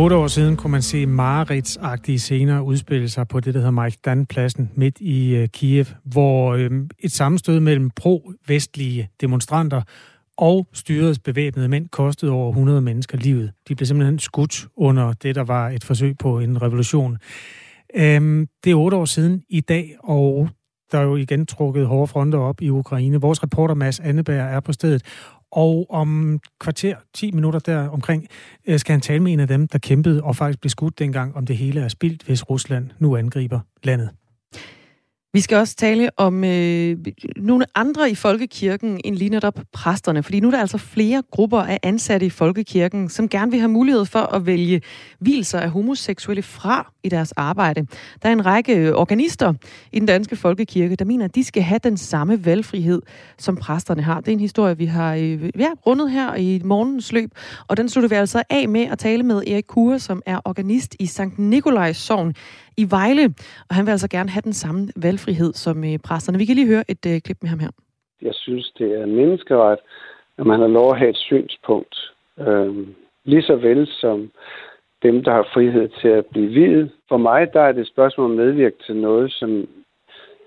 [0.00, 4.70] Otte år siden kunne man se mareridsagtige scener udspille sig på det, der hedder Majdan-pladsen
[4.74, 9.82] midt i øh, Kiev, hvor øhm, et sammenstød mellem pro-vestlige demonstranter
[10.36, 13.52] og styrets bevæbnede mænd kostede over 100 mennesker livet.
[13.68, 17.18] De blev simpelthen skudt under det, der var et forsøg på en revolution.
[17.94, 20.48] Um, det er otte år siden i dag, og
[20.92, 23.20] der er jo igen trukket hårde fronter op i Ukraine.
[23.20, 25.02] Vores reporter Mads Anneberg er på stedet,
[25.52, 28.26] og om kvarter, 10 minutter der omkring,
[28.66, 31.36] øh, skal han tale med en af dem, der kæmpede og faktisk blev skudt dengang,
[31.36, 34.10] om det hele er spildt, hvis Rusland nu angriber landet.
[35.32, 36.96] Vi skal også tale om øh,
[37.36, 41.60] nogle andre i folkekirken end lige netop præsterne, fordi nu er der altså flere grupper
[41.60, 44.82] af ansatte i folkekirken, som gerne vil have mulighed for at vælge
[45.18, 47.86] hvilser af homoseksuelle fra i deres arbejde.
[48.22, 49.54] Der er en række øh, organister
[49.92, 53.02] i den danske folkekirke, der mener, at de skal have den samme valgfrihed,
[53.38, 54.20] som præsterne har.
[54.20, 57.30] Det er en historie, vi har øh, ja, rundet her i morgens løb,
[57.68, 60.96] og den slutter vi altså af med at tale med Erik Kure, som er organist
[60.98, 62.34] i Sankt Nikolajs Sogn
[62.82, 63.24] i Vejle,
[63.68, 66.38] og han vil altså gerne have den samme valgfrihed som øh, præsterne.
[66.38, 67.70] Vi kan lige høre et øh, klip med ham her.
[68.22, 69.78] Jeg synes, det er en menneskeret,
[70.38, 71.96] at man har lov at have et synspunkt.
[72.38, 72.86] Øh,
[73.24, 74.30] lige så vel som
[75.02, 76.90] dem, der har frihed til at blive videt.
[77.08, 79.68] For mig der er det et spørgsmål om at medvirke til noget, som,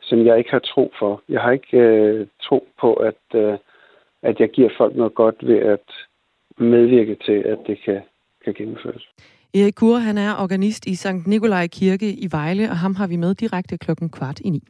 [0.01, 1.21] som jeg ikke har tro for.
[1.29, 3.57] Jeg har ikke øh, tro på, at, øh,
[4.21, 5.87] at jeg giver folk noget godt ved at
[6.57, 8.01] medvirke til, at det kan,
[8.45, 9.09] kan gennemføres.
[9.55, 13.15] Erik Kure, han er organist i Sankt Nikolaj Kirke i Vejle, og ham har vi
[13.15, 14.63] med direkte klokken kvart i ni.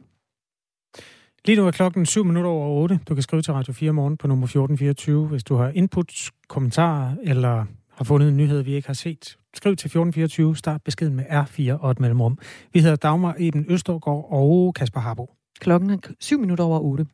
[1.44, 3.00] Lige nu er klokken 7 minutter over 8.
[3.08, 6.12] Du kan skrive til Radio 4 morgen på nummer 1424, hvis du har input,
[6.48, 9.36] kommentarer eller har fundet en nyhed, vi ikke har set.
[9.54, 12.38] Skriv til 1424, start beskeden med R4 og et mellemrum.
[12.72, 15.30] Vi hedder Dagmar Eben Østergaard og Kasper Harbo.
[15.60, 17.06] Klokken er 7 minutter over 8.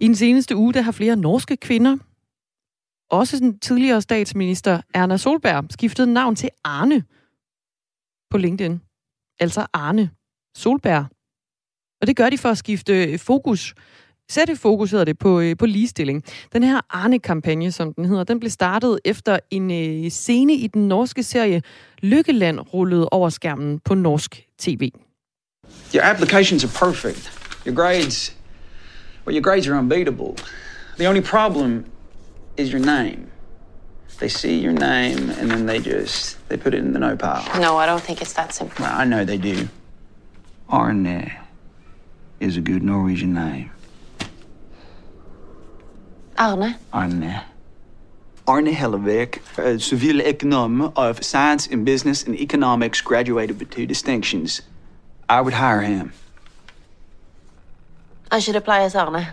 [0.00, 1.96] I den seneste uge, der har flere norske kvinder,
[3.10, 7.04] også den tidligere statsminister Erna Solberg, skiftede navn til Arne
[8.30, 8.80] på LinkedIn.
[9.40, 10.10] Altså Arne
[10.56, 11.06] Solberg.
[12.00, 13.74] Og det gør de for at skifte fokus
[14.30, 16.24] sætte fokus hedder det på, øh, på ligestilling.
[16.52, 20.88] Den her Arne-kampagne, som den hedder, den blev startet efter en øh, scene i den
[20.88, 21.62] norske serie
[22.02, 24.90] Lykkeland rullede over skærmen på norsk tv.
[25.94, 27.32] Your applications are perfect.
[27.66, 28.36] Your grades,
[29.26, 30.34] well, your grades are unbeatable.
[30.98, 31.84] The only problem
[32.58, 33.30] is your name.
[34.18, 37.60] They see your name and then they just they put it in the no pile.
[37.60, 38.84] No, I don't think it's that simple.
[38.84, 39.68] Well, I know they do.
[40.68, 41.32] Arne
[42.40, 43.70] is a good Norwegian name.
[46.36, 46.76] Arne.
[46.92, 47.42] Arne.
[48.46, 54.62] Arne Hellebeck, a civil econom of science and business and economics, graduated with two distinctions.
[55.28, 56.12] I would hire him.
[58.30, 59.28] I should apply as Arne.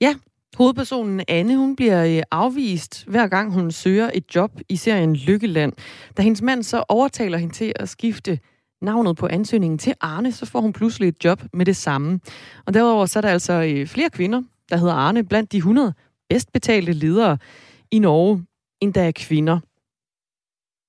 [0.00, 0.14] Ja,
[0.58, 5.72] hovedpersonen Anne, hun bliver øh, afvist hver gang hun søger et job i serien Lykkeland.
[6.16, 8.38] Da hendes mand så overtaler hende til at skifte
[8.82, 12.20] navnet på ansøgningen til Arne, så får hun pludselig et job med det samme.
[12.66, 15.94] Og derudover så er der altså øh, flere kvinder, der hedder Arne, blandt de 100
[16.28, 17.38] bedst betalte ledere
[17.90, 18.44] i Norge,
[18.80, 19.58] end der er kvinder.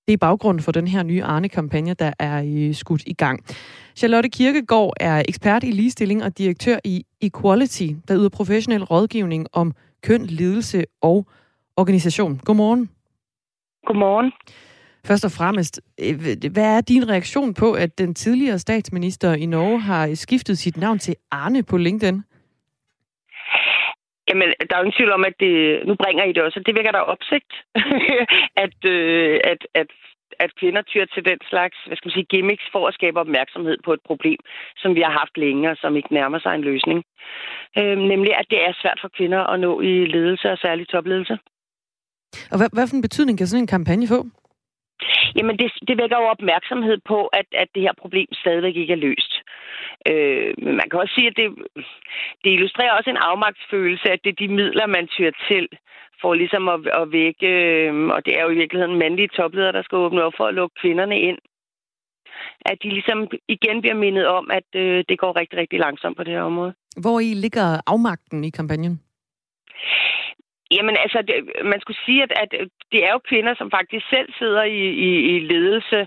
[0.08, 3.46] Det er baggrunden for den her nye Arne-kampagne, der er øh, skudt i gang.
[3.96, 9.74] Charlotte Kirkegaard er ekspert i ligestilling og direktør i Equality, der yder professionel rådgivning om
[10.04, 11.28] køn, ledelse og
[11.78, 12.42] organisation.
[12.46, 12.90] Godmorgen.
[13.88, 14.32] Godmorgen.
[15.06, 16.22] Først og fremmest, øh,
[16.52, 21.00] hvad er din reaktion på, at den tidligere statsminister i Norge har skiftet sit navn
[21.00, 22.22] til Arne på LinkedIn?
[24.30, 25.54] Jamen, der er jo ingen tvivl om, at det,
[25.88, 27.52] nu bringer I det også, det virker der opsigt,
[28.66, 29.90] at, øh, at, at,
[30.44, 33.78] at kvinder tyr til den slags, hvad skal man sige, gimmicks for at skabe opmærksomhed
[33.86, 34.40] på et problem,
[34.82, 37.00] som vi har haft længe, og som ikke nærmer sig en løsning.
[37.80, 41.38] Øh, nemlig, at det er svært for kvinder at nå i ledelse, og særligt topledelse.
[42.52, 44.20] Og hvad, hvad for en betydning kan sådan en kampagne få?
[45.38, 49.06] Jamen, det, det vækker jo opmærksomhed på, at, at det her problem stadigvæk ikke er
[49.08, 49.34] løst.
[50.10, 51.48] Øh, men man kan også sige, at det,
[52.44, 55.68] det illustrerer også en afmagtsfølelse, at det er de midler, man tyr til
[56.22, 59.84] for ligesom at, at vække, øh, og det er jo i virkeligheden mandlige topledere, der
[59.84, 61.40] skal åbne op for at lukke kvinderne ind.
[62.66, 66.24] At de ligesom igen bliver mindet om, at øh, det går rigtig, rigtig langsomt på
[66.24, 66.74] det her område.
[67.04, 69.02] Hvor i ligger afmagten i kampagnen?
[70.76, 71.36] Jamen altså, det,
[71.72, 72.52] man skulle sige, at, at
[72.92, 76.00] det er jo kvinder, som faktisk selv sidder i, i, i ledelse,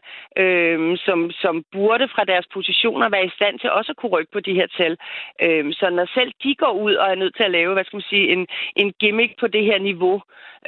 [0.42, 4.32] øhm, som, som burde fra deres positioner være i stand til også at kunne rykke
[4.32, 4.96] på de her tal.
[5.44, 7.96] Øhm, så når selv de går ud og er nødt til at lave, hvad skal
[7.96, 8.46] man sige, en,
[8.76, 10.16] en gimmick på det her niveau,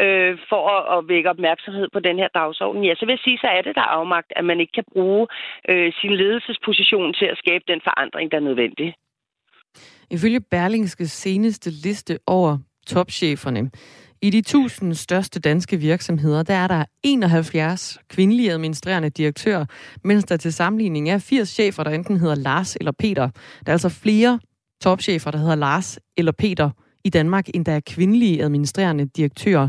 [0.04, 3.38] øh, for at, at vække opmærksomhed på den her dagsorden, ja, så vil jeg sige,
[3.38, 5.26] så er det der afmagt, at man ikke kan bruge
[5.68, 8.94] øh, sin ledelsesposition til at skabe den forandring, der er nødvendig.
[10.10, 13.70] Ifølge Berlingskes seneste liste over topcheferne.
[14.22, 19.64] I de 1000 største danske virksomheder, der er der 71 kvindelige administrerende direktører,
[20.04, 23.28] mens der til sammenligning er 80 chefer, der enten hedder Lars eller Peter.
[23.66, 24.40] Der er altså flere
[24.82, 26.70] topchefer, der hedder Lars eller Peter
[27.04, 29.68] i Danmark, end der er kvindelige administrerende direktører.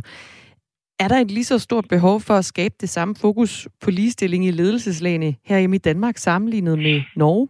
[0.99, 4.45] Er der et lige så stort behov for at skabe det samme fokus på ligestilling
[4.45, 7.47] i ledelseslagene her i Danmark sammenlignet med Norge?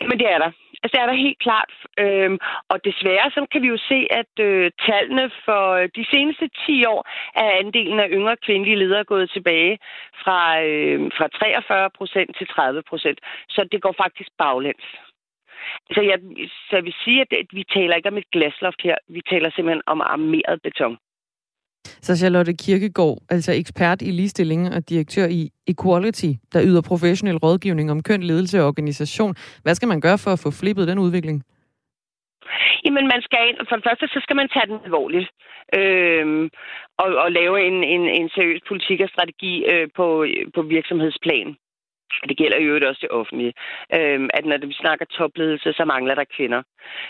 [0.00, 0.52] Jamen, det er der.
[0.82, 1.72] Altså, det er der helt klart.
[1.98, 2.38] Øhm,
[2.68, 6.84] og desværre, så kan vi jo se, at øh, tallene for øh, de seneste 10
[6.84, 7.00] år
[7.34, 9.78] er andelen af yngre kvindelige ledere gået tilbage
[10.22, 13.18] fra, øh, fra 43 procent til 30 procent.
[13.48, 14.86] Så det går faktisk baglæns.
[15.94, 16.18] Så jeg,
[16.68, 18.96] så jeg vil sige, at vi taler ikke om et glasloft her.
[19.08, 20.98] Vi taler simpelthen om armeret beton.
[22.06, 27.90] Så Charlotte Kirkegaard, altså ekspert i ligestilling og direktør i Equality, der yder professionel rådgivning
[27.90, 29.34] om køn, ledelse og organisation.
[29.62, 31.38] Hvad skal man gøre for at få flippet den udvikling?
[32.84, 35.28] Jamen, man skal, for det første, så skal man tage den alvorligt.
[35.78, 36.50] Øhm,
[37.02, 41.56] og, og lave en, en, en seriøs politik og strategi øh, på, på virksomhedsplan.
[42.28, 43.52] Det gælder jo også det offentlige,
[43.96, 46.62] øh, at når vi snakker topledelse, så mangler der kvinder.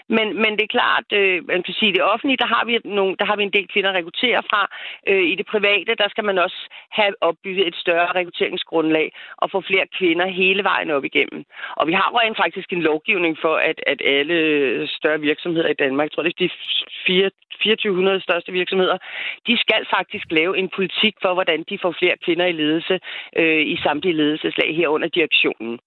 [0.09, 3.17] Men, men det er klart, øh, man kan sige, det offentlige, der har vi, nogle,
[3.19, 4.63] der har vi en del kvinder at rekruttere fra.
[5.09, 6.61] Øh, I det private, der skal man også
[6.91, 11.45] have opbygget et større rekrutteringsgrundlag og få flere kvinder hele vejen op igennem.
[11.77, 14.39] Og vi har rent faktisk en lovgivning for, at, at alle
[14.89, 18.99] større virksomheder i Danmark, jeg tror det er de 2400 største virksomheder,
[19.47, 23.01] de skal faktisk lave en politik for, hvordan de får flere kvinder i ledelse
[23.37, 25.79] øh, i samtlige ledelseslag herunder direktionen.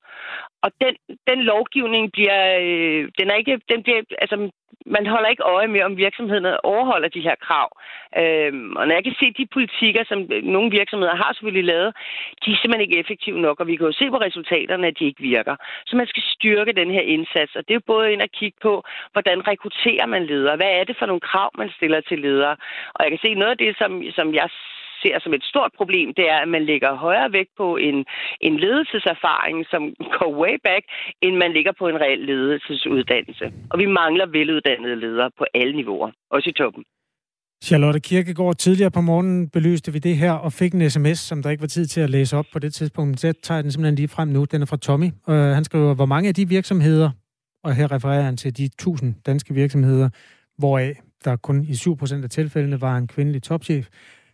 [0.62, 0.96] Og den,
[1.30, 4.50] den lovgivning bliver, øh, den er ikke, den bliver, altså,
[4.86, 7.70] man holder ikke øje med, om virksomhederne overholder de her krav.
[8.22, 11.92] Øhm, og når jeg kan se de politikker, som øh, nogle virksomheder har selvfølgelig lavet,
[12.46, 15.06] de er simpelthen ikke effektive nok, og vi kan jo se på resultaterne, at de
[15.06, 15.56] ikke virker.
[15.86, 18.58] Så man skal styrke den her indsats, og det er jo både ind at kigge
[18.62, 22.56] på, hvordan rekrutterer man ledere, hvad er det for nogle krav, man stiller til ledere.
[22.96, 24.50] Og jeg kan se noget af det, som, som jeg
[25.02, 27.98] ser som et stort problem, det er, at man lægger højere vægt på en,
[28.48, 29.82] en ledelseserfaring, som
[30.16, 30.84] går way back,
[31.22, 33.46] end man ligger på en reel ledelsesuddannelse.
[33.72, 36.84] Og vi mangler veluddannede ledere på alle niveauer, også i toppen.
[37.64, 41.50] Charlotte Kirkegaard, tidligere på morgenen belyste vi det her og fik en sms, som der
[41.50, 43.20] ikke var tid til at læse op på det tidspunkt.
[43.20, 44.46] Så jeg tager den simpelthen lige frem nu.
[44.46, 45.10] Den er fra Tommy.
[45.28, 47.10] Uh, han skriver, hvor mange af de virksomheder,
[47.64, 50.10] og her refererer han til de 1000 danske virksomheder,
[50.58, 50.96] hvoraf
[51.26, 53.88] der kun i 7% af tilfældene var en kvindelig topchef,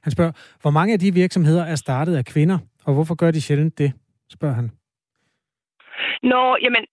[0.07, 0.31] han spørger,
[0.62, 3.92] hvor mange af de virksomheder er startet af kvinder, og hvorfor gør de sjældent det,
[4.36, 4.71] spørger han.
[6.24, 6.83] Nå, jamen,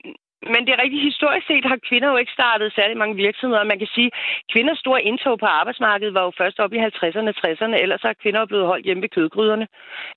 [0.52, 3.64] men det er rigtigt, historisk set har kvinder jo ikke startet særlig mange virksomheder.
[3.64, 7.30] Man kan sige, at kvinders store indtog på arbejdsmarkedet var jo først op i 50'erne
[7.32, 9.66] og 60'erne, ellers har kvinder blevet holdt hjemme ved kødgryderne.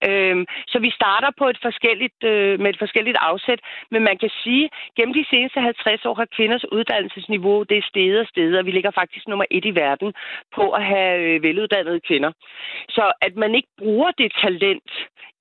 [0.07, 3.59] Øhm, så vi starter på et forskelligt, øh, med et forskelligt afsæt,
[3.91, 7.89] men man kan sige, at gennem de seneste 50 år har kvinders uddannelsesniveau det er
[7.91, 10.13] stedet og stedet, og vi ligger faktisk nummer et i verden
[10.56, 12.31] på at have øh, veluddannede kvinder.
[12.89, 14.91] Så at man ikke bruger det talent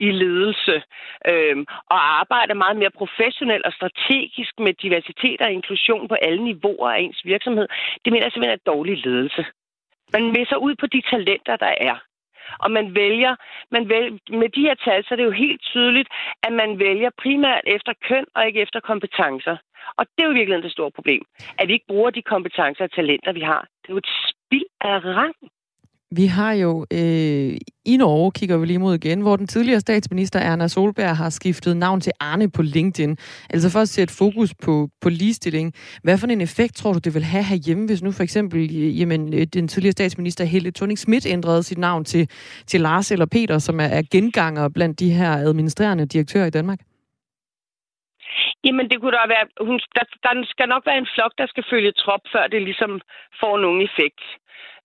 [0.00, 0.83] i ledelse
[1.31, 1.56] øh,
[1.94, 7.00] og arbejder meget mere professionelt og strategisk med diversitet og inklusion på alle niveauer af
[7.00, 7.69] ens virksomhed,
[8.05, 9.44] det mener jeg simpelthen er dårlig ledelse.
[10.12, 11.97] Man misser ud på de talenter, der er.
[12.59, 13.37] Og man vælger,
[13.71, 16.09] man vælger, med de her tal, så er det jo helt tydeligt,
[16.42, 19.56] at man vælger primært efter køn og ikke efter kompetencer.
[19.99, 21.23] Og det er jo virkelig det store problem,
[21.59, 23.62] at vi ikke bruger de kompetencer og talenter, vi har.
[23.83, 25.35] Det er jo et spild af rang.
[26.11, 27.53] Vi har jo øh,
[27.87, 31.77] i Norge, kigger vi lige mod igen, hvor den tidligere statsminister Erna Solberg har skiftet
[31.77, 33.17] navn til Arne på LinkedIn.
[33.51, 35.73] Altså for at sætte fokus på, på ligestilling.
[36.03, 39.01] Hvad for en effekt tror du, det vil have herhjemme, hvis nu for eksempel øh,
[39.01, 42.29] jamen, øh, den tidligere statsminister Helle thorning Schmidt ændrede sit navn til,
[42.67, 46.79] til Lars eller Peter, som er, er genganger blandt de her administrerende direktører i Danmark?
[48.65, 49.47] Jamen, det kunne da være...
[49.69, 53.01] Hun, der, der skal nok være en flok, der skal følge trop, før det ligesom
[53.41, 54.23] får nogen effekt.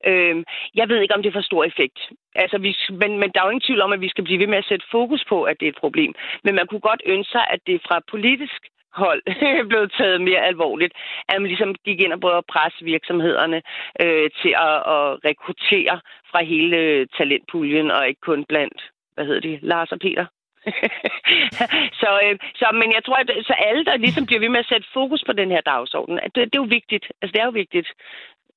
[0.09, 0.35] Øh,
[0.75, 1.99] jeg ved ikke, om det får stor effekt.
[2.35, 4.47] Altså, vi, men, men der er jo ingen tvivl om, at vi skal blive ved
[4.47, 6.13] med at sætte fokus på, at det er et problem.
[6.43, 8.61] Men man kunne godt ønske sig, at det fra politisk
[8.93, 9.21] hold
[9.69, 10.93] blev taget mere alvorligt.
[11.29, 13.61] At man ligesom gik ind og prøvede at presse virksomhederne
[14.01, 15.99] øh, til at, at rekruttere
[16.31, 18.81] fra hele øh, talentpuljen, og ikke kun blandt,
[19.13, 20.25] hvad hedder de, Lars og Peter.
[22.01, 24.71] så, øh, så, men jeg tror, at så alle, der ligesom bliver ved med at
[24.71, 27.05] sætte fokus på den her dagsorden, at det, det er jo vigtigt.
[27.21, 27.87] Altså, det er jo vigtigt.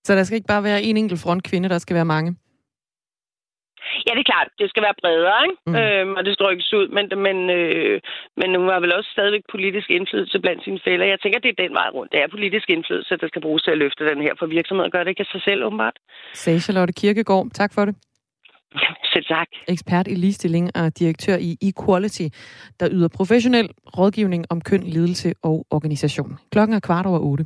[0.05, 2.31] Så der skal ikke bare være en enkelt frontkvinde, der skal være mange?
[4.07, 4.49] Ja, det er klart.
[4.61, 5.59] Det skal være bredere, ikke?
[5.67, 5.75] Mm.
[5.81, 7.97] Øhm, og det står ikke ud, men, men, øh,
[8.41, 11.07] men hun har vel også stadigvæk politisk indflydelse blandt sine fælder.
[11.13, 12.13] Jeg tænker, det er den vej rundt.
[12.13, 15.03] Det er politisk indflydelse, der skal bruges til at løfte den her, for virksomheder gør
[15.05, 15.97] det ikke af sig selv, åbenbart.
[16.43, 17.47] Sagde Charlotte Kirkegaard.
[17.61, 17.95] Tak for det.
[19.13, 19.49] Selv tak.
[19.69, 22.27] Ekspert i ligestilling og direktør i Equality,
[22.81, 23.69] der yder professionel
[23.99, 26.39] rådgivning om køn, ledelse og organisation.
[26.53, 27.45] Klokken er kvart over otte.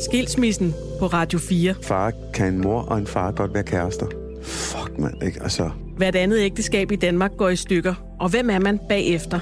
[0.00, 1.74] Skilsmissen på Radio 4.
[1.82, 4.06] Far kan en mor og en far godt være kærester.
[4.42, 5.42] Fuck, mand, ikke?
[5.42, 7.94] Altså, Hvert andet ægteskab i Danmark går i stykker.
[8.20, 9.40] Og hvem er man bagefter?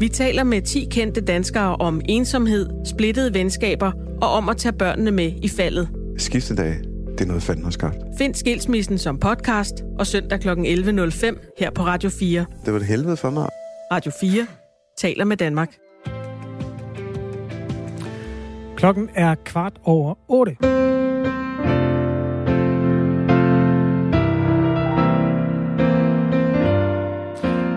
[0.00, 3.92] Vi taler med 10 kendte danskere om ensomhed, splittede venskaber
[4.22, 5.88] og om at tage børnene med i faldet.
[6.18, 6.74] skiftedag,
[7.12, 7.96] det er noget fanden har skabt.
[8.18, 10.48] Find Skilsmissen som podcast og søndag kl.
[10.48, 12.44] 11.05 her på Radio 4.
[12.64, 13.48] Det var et helvede for mig.
[13.92, 14.46] Radio 4
[14.98, 15.68] taler med Danmark.
[18.80, 20.56] Klokken er kvart over 8.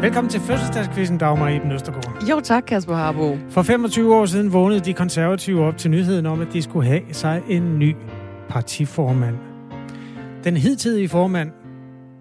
[0.02, 2.24] Velkommen til fødselsdagskvisten, Dagmar Iben Østergaard.
[2.30, 3.38] Jo tak, Kasper Harbo.
[3.50, 7.02] For 25 år siden vågnede de konservative op til nyheden om, at de skulle have
[7.12, 7.96] sig en ny
[8.50, 9.38] partiformand.
[10.44, 11.52] Den hidtidige formand,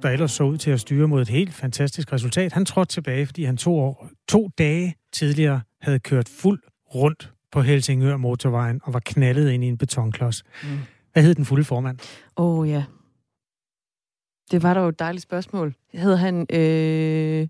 [0.03, 3.27] der ellers så ud til at styre mod et helt fantastisk resultat, han trådte tilbage,
[3.27, 6.61] fordi han to, år, to dage tidligere havde kørt fuld
[6.95, 10.45] rundt på Helsingør motorvejen og var knaldet ind i en betonklods.
[10.63, 10.69] Mm.
[11.13, 11.99] Hvad hed den fulde formand?
[12.37, 12.85] Åh oh, ja.
[14.51, 15.75] Det var da jo et dejligt spørgsmål.
[15.93, 16.47] Hed han...
[16.51, 17.49] Øh...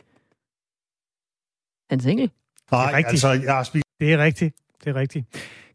[1.91, 2.31] Hans Engel?
[2.71, 3.09] Nej, rigtigt.
[3.09, 3.85] altså, jeg har spist...
[4.01, 4.57] Det er rigtigt.
[4.85, 5.27] Det er rigtigt.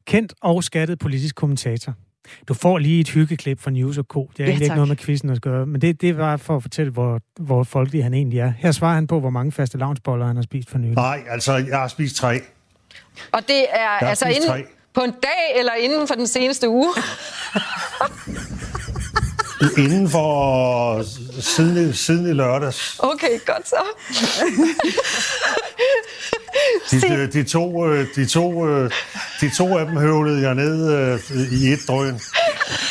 [0.05, 1.93] Kendt og skattet politisk kommentator.
[2.47, 4.31] Du får lige et hyggeklip fra News Co.
[4.37, 6.61] Det er Ja, ikke noget med quizzen at gøre, men det, det var for at
[6.61, 8.53] fortælle, hvor, hvor folkelig han egentlig er.
[8.57, 10.95] Her svarer han på, hvor mange faste lavnsboller han har spist for nylig.
[10.95, 12.39] Nej, altså, jeg har spist tre.
[13.31, 14.63] Og det er har altså inden, tre.
[14.93, 16.93] på en dag eller inden for den seneste uge.
[19.77, 21.03] Inden for
[21.41, 22.95] siden, i- siden i lørdags.
[22.99, 23.75] Okay, godt så.
[26.91, 28.91] De, de, to, øh, de, to, øh,
[29.41, 31.19] de to af dem høvlede jeg ned øh,
[31.61, 32.19] i et drøn.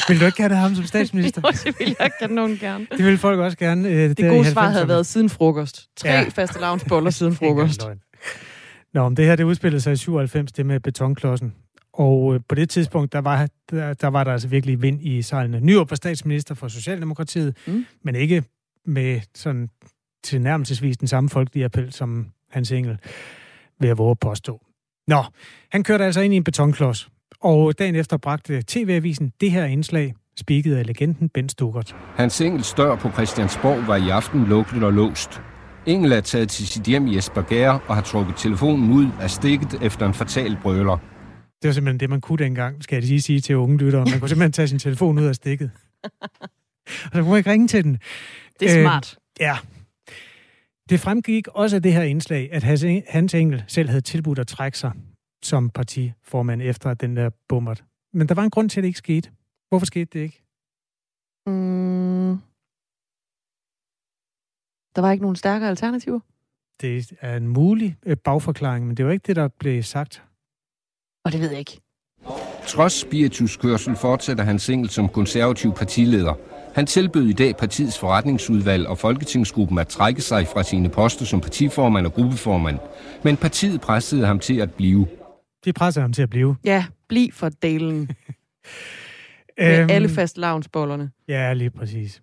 [0.09, 1.40] Vil du ikke have det ham som statsminister?
[1.45, 2.87] Jo, det ville jeg kanon gerne.
[2.97, 4.09] det vil folk også gerne.
[4.09, 5.80] Det gode svar havde været siden frokost.
[5.97, 6.21] Tre Ja.
[6.21, 6.25] ja.
[6.35, 7.83] faste lavnsboller siden frokost.
[8.96, 11.54] Nå, men det her det udspillede sig i 97, det med betonklodsen.
[11.92, 15.22] Og øh, på det tidspunkt, der var, der, der var der altså virkelig vind i
[15.22, 15.60] sejlene.
[15.60, 17.86] Nyrup var statsminister for Socialdemokratiet, mm.
[18.02, 18.44] Men ikke
[18.86, 19.68] med sådan
[20.24, 22.98] tilnærmelsesvis den samme folkelige appel som Hans Engel,
[23.80, 24.60] vil jeg våge at påstå.
[25.06, 25.24] Nå,
[25.72, 27.08] han kørte altså ind i en betonklods,
[27.40, 31.96] og dagen efter bragte TV-avisen det her indslag, spiket af legenden Ben Stugert.
[32.14, 35.40] Hans Engels dør på Christiansborg var i aften lukket og låst.
[35.87, 39.75] Engel er taget til sit hjem i Esbjerg og har trukket telefonen ud af stikket
[39.83, 40.97] efter en fatal brøler.
[41.62, 44.05] Det var simpelthen det, man kunne dengang, skal jeg lige sige til unge lyttere.
[44.05, 45.71] Man kunne simpelthen tage sin telefon ud af stikket.
[46.02, 46.11] og
[46.90, 47.99] så kunne man ikke ringe til den.
[48.61, 49.19] Det er Øh, smart.
[49.40, 49.57] Ja.
[50.90, 54.38] Det fremgik også af det her indslag, at Hans Eng- Hans Engel selv havde tilbudt
[54.38, 54.93] at trække sig
[55.45, 57.85] som partiformand efter at den der bummert.
[58.12, 59.31] Men der var en grund til, at det ikke skete.
[59.69, 60.43] Hvorfor skete det ikke?
[61.47, 62.38] Mm.
[64.96, 66.20] Der var ikke nogen stærkere alternativer?
[66.80, 70.22] Det er en mulig øh, bagforklaring, men det var ikke det, der blev sagt.
[71.24, 71.80] Og det ved jeg ikke.
[72.66, 76.34] Trods spirituskørsel fortsætter Hans Engel som konservativ partileder.
[76.74, 81.40] Han tilbød i dag partiets forretningsudvalg og folketingsgruppen at trække sig fra sine poster som
[81.40, 82.78] partiformand og gruppeformand.
[83.24, 85.06] Men partiet pressede ham til at blive.
[85.64, 86.56] De pressede ham til at blive.
[86.64, 87.98] Ja, bliv for delen.
[89.58, 91.10] Med Øhm, alle fast lavnsbollerne.
[91.28, 92.22] Ja, lige præcis.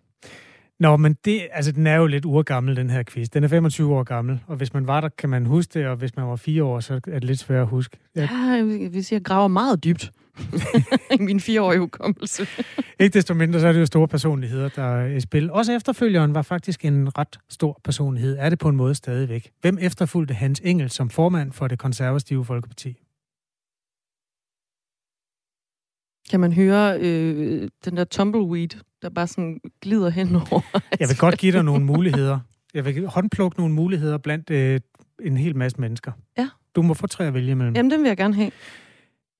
[0.84, 3.30] Nå, men det, altså, den er jo lidt urgammel, den her quiz.
[3.30, 5.96] Den er 25 år gammel, og hvis man var der, kan man huske det, og
[5.96, 7.98] hvis man var fire år, så er det lidt svært at huske.
[8.16, 10.12] Jeg, Ja, sige, jeg graver meget dybt
[11.20, 12.48] i min fireårige hukommelse.
[13.00, 15.52] ikke desto mindre, så er det jo store personligheder, der er i spil.
[15.52, 18.38] Også efterfølgeren var faktisk en ret stor personlighed.
[18.40, 19.52] Er det på en måde stadigvæk?
[19.62, 22.90] Hvem efterfulgte Hans Engel som formand for det konservative Folkeparti?
[26.32, 28.70] Kan man høre øh, den der tumbleweed,
[29.04, 30.80] der bare sådan glider henover?
[31.00, 32.40] Jeg vil godt give dig nogle muligheder.
[32.74, 34.80] Jeg vil håndplukke nogle muligheder blandt øh,
[35.22, 36.12] en hel masse mennesker.
[36.38, 36.50] Ja.
[36.76, 37.76] Du må få tre at vælge imellem.
[37.76, 38.52] Jamen, den vil jeg gerne have.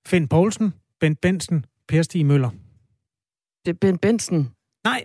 [0.06, 2.50] Finn Poulsen, Bent Bensen, Per Stig Møller.
[3.64, 4.50] Det er Ben Benson.
[4.84, 5.04] Nej.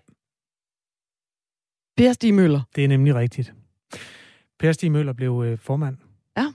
[1.98, 2.62] Per Stig Møller.
[2.75, 3.54] Det er nemlig rigtigt.
[4.60, 5.98] Per Stig Møller blev øh, formand.
[6.38, 6.54] Ja.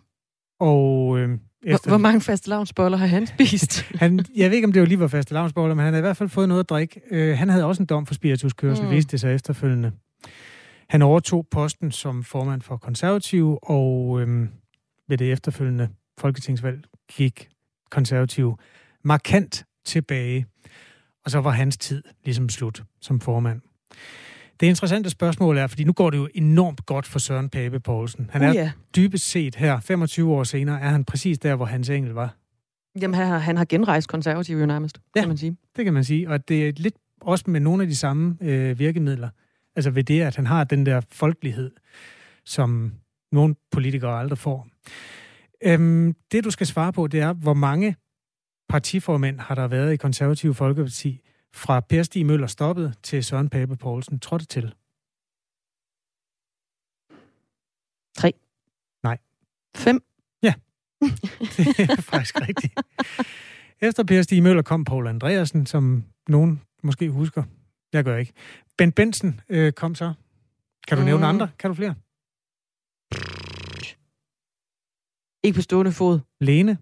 [0.60, 1.90] Og øh, efter...
[1.90, 3.82] hvor mange faste lavnsboller har han spist?
[4.00, 6.06] Han, jeg ved ikke, om det var lige var faste lavnsboller, men han havde i
[6.06, 7.00] hvert fald fået noget at drikke.
[7.10, 8.90] Øh, han havde også en dom for spirituskørsel, Mm.
[8.90, 9.92] viste det sig efterfølgende.
[10.88, 14.48] Han overtog posten som formand for konservativ, og øh,
[15.08, 17.48] ved det efterfølgende folketingsvalg gik
[17.90, 18.58] konservativ
[19.04, 20.46] markant tilbage.
[21.24, 23.60] Og så var hans tid ligesom slut som formand.
[24.60, 28.30] Det interessante spørgsmål er, fordi nu går det jo enormt godt for Søren Pape Poulsen.
[28.32, 28.72] Han er Uh, ja.
[28.96, 32.36] dybest set her, 25 år senere, er han præcis der, hvor Hans Engel var.
[33.00, 35.20] Jamen, han har, han har genrejst konservativ jo nærmest, Ja.
[35.20, 35.56] kan man sige.
[35.76, 36.30] Det kan man sige.
[36.30, 39.28] Og det er lidt også med nogle af de samme øh, virkemidler.
[39.76, 41.70] Altså ved det, at han har den der folkelighed,
[42.44, 42.92] som
[43.32, 44.68] nogle politikere aldrig får.
[45.64, 47.96] Øhm, det, du skal svare på, det er, hvor mange
[48.68, 51.20] partiformænd har der været i Konservative Folkeparti
[51.54, 54.74] fra Per Stig Møller stoppet til Søren Pape Poulsen trådte til?
[58.16, 58.32] Tre.
[59.02, 59.18] Nej.
[59.76, 60.04] Fem.
[60.42, 60.54] Ja,
[61.56, 62.74] det er faktisk rigtigt.
[63.80, 67.42] Efter Per Stig Møller kom Paul Andreasen, som nogen måske husker.
[67.92, 68.32] Jeg gør ikke.
[68.78, 70.12] Ben Benson øh, kom så.
[70.88, 71.06] Kan du mm.
[71.06, 71.50] nævne andre?
[71.58, 71.94] Kan du flere?
[75.44, 76.20] Ikke på stående fod.
[76.40, 76.78] Lene.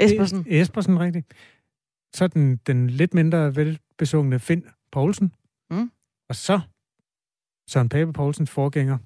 [0.00, 0.44] Espersen.
[0.48, 1.26] Espersen, rigtigt.
[2.16, 5.32] Så den, den lidt mindre velbesungne Finn Poulsen.
[5.70, 5.90] Mm.
[6.28, 6.60] Og så
[7.68, 8.98] Søren Pape Poulsens forgænger,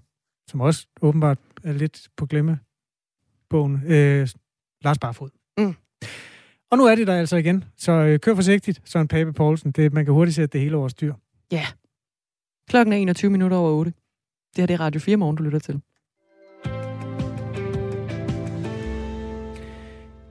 [0.51, 4.29] som også åbenbart er lidt på glemmebogen, øh,
[4.85, 5.31] Lars Barfod.
[5.59, 5.75] Mm.
[6.71, 9.73] Og nu er det der altså igen, så øh, kør forsigtigt, Søren Pape Poulsen.
[9.73, 11.15] Det, man kan hurtigt sætte det hele over styr.
[11.53, 11.67] Ja.
[12.69, 13.93] Klokken er 21 minutter over 8.
[14.57, 15.83] Det her det er Radio 4 morgen, du lytter til.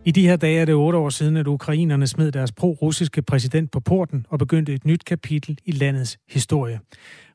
[0.09, 3.71] I de her dage er det otte år siden, at ukrainerne smed deres pro-russiske præsident
[3.71, 6.79] på porten og begyndte et nyt kapitel i landets historie.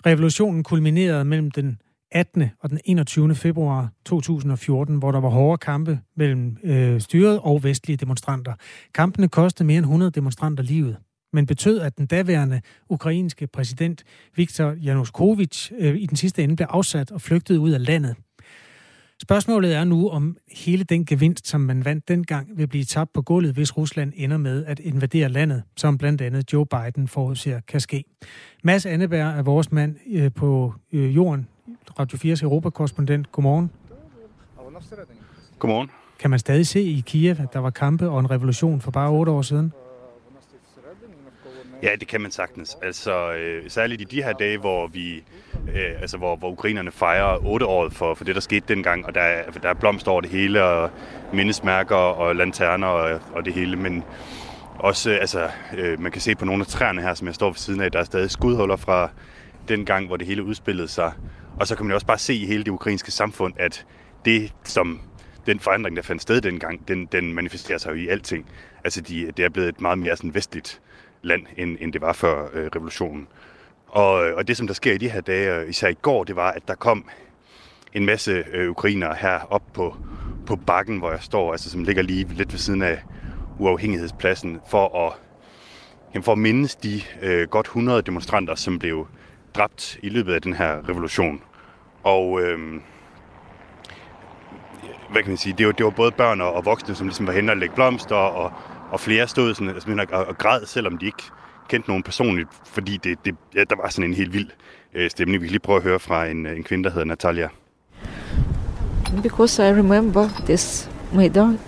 [0.06, 1.78] Revolutionen kulminerede mellem den
[2.12, 2.44] 18.
[2.60, 3.34] og den 21.
[3.34, 8.52] februar 2014, hvor der var hårde kampe mellem øh, styret og vestlige demonstranter.
[8.94, 10.96] Kampene kostede mere end 100 demonstranter livet,
[11.32, 14.04] men betød, at den daværende ukrainske præsident
[14.36, 18.16] Viktor Yanukovych øh, i den sidste ende blev afsat og flygtede ud af landet.
[19.24, 23.22] Spørgsmålet er nu, om hele den gevinst, som man vandt dengang, vil blive tabt på
[23.22, 27.80] gulvet, hvis Rusland ender med at invadere landet, som blandt andet Joe Biden forudser kan
[27.80, 28.04] ske.
[28.64, 31.48] Mads Anneberg er vores mand øh, på øh, jorden,
[31.98, 33.32] Radio 4's Europakorrespondent.
[33.32, 33.70] Godmorgen.
[35.58, 35.90] Godmorgen.
[36.18, 39.10] Kan man stadig se i Kiev, at der var kampe og en revolution for bare
[39.10, 39.72] otte år siden?
[41.82, 42.76] Ja, det kan man sagtens.
[42.82, 45.24] Altså, øh, særligt i de her dage, hvor vi,
[45.74, 49.14] øh, altså hvor, hvor ukrainerne fejrer otte år for, for det, der skete dengang, og
[49.14, 50.90] der er, der er blomster over det hele, og
[51.32, 54.04] mindesmærker og lanterner og, og det hele, men
[54.78, 57.48] også, øh, altså, øh, man kan se på nogle af træerne her, som jeg står
[57.48, 59.10] ved siden af, der er stadig skudhuller fra
[59.68, 61.12] den gang, hvor det hele udspillede sig.
[61.60, 63.86] Og så kan man også bare se i hele det ukrainske samfund, at
[64.24, 65.00] det, som
[65.46, 68.46] den forandring, der fandt sted dengang, den, den manifesterer sig jo i alting.
[68.84, 70.80] Altså, de, det er blevet et meget mere sådan vestligt
[71.24, 73.28] land, end, end det var før øh, revolutionen.
[73.88, 76.36] Og, øh, og det, som der sker i de her dage, især i går, det
[76.36, 77.08] var, at der kom
[77.92, 79.96] en masse øh, ukrainere her op på,
[80.46, 83.02] på bakken, hvor jeg står, altså som ligger lige lidt ved siden af
[83.58, 85.12] uafhængighedspladsen, for at,
[86.14, 89.06] jamen, for at mindes de øh, godt 100 demonstranter, som blev
[89.54, 91.42] dræbt i løbet af den her revolution.
[92.02, 92.58] Og øh,
[95.10, 97.32] hvad kan man sige, det var, det var både børn og voksne, som ligesom var
[97.32, 98.52] henne og lægge blomster, og,
[98.94, 101.22] og flere stod sådan, altså, og, og græd, selvom de ikke
[101.68, 104.48] kendte nogen personligt, fordi det, det, ja, der var sådan en helt vild
[104.94, 105.42] øh, stemning.
[105.42, 107.48] Vi kan lige prøve at høre fra en, en kvinde, der hedder Natalia.
[109.22, 111.58] Because I remember this Maidan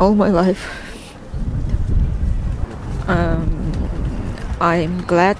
[0.00, 0.62] all my life.
[3.08, 3.72] Um,
[4.60, 5.36] I'm glad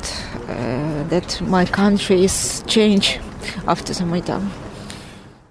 [0.49, 3.21] uh, that my country is changed
[3.67, 4.43] after the Maidan.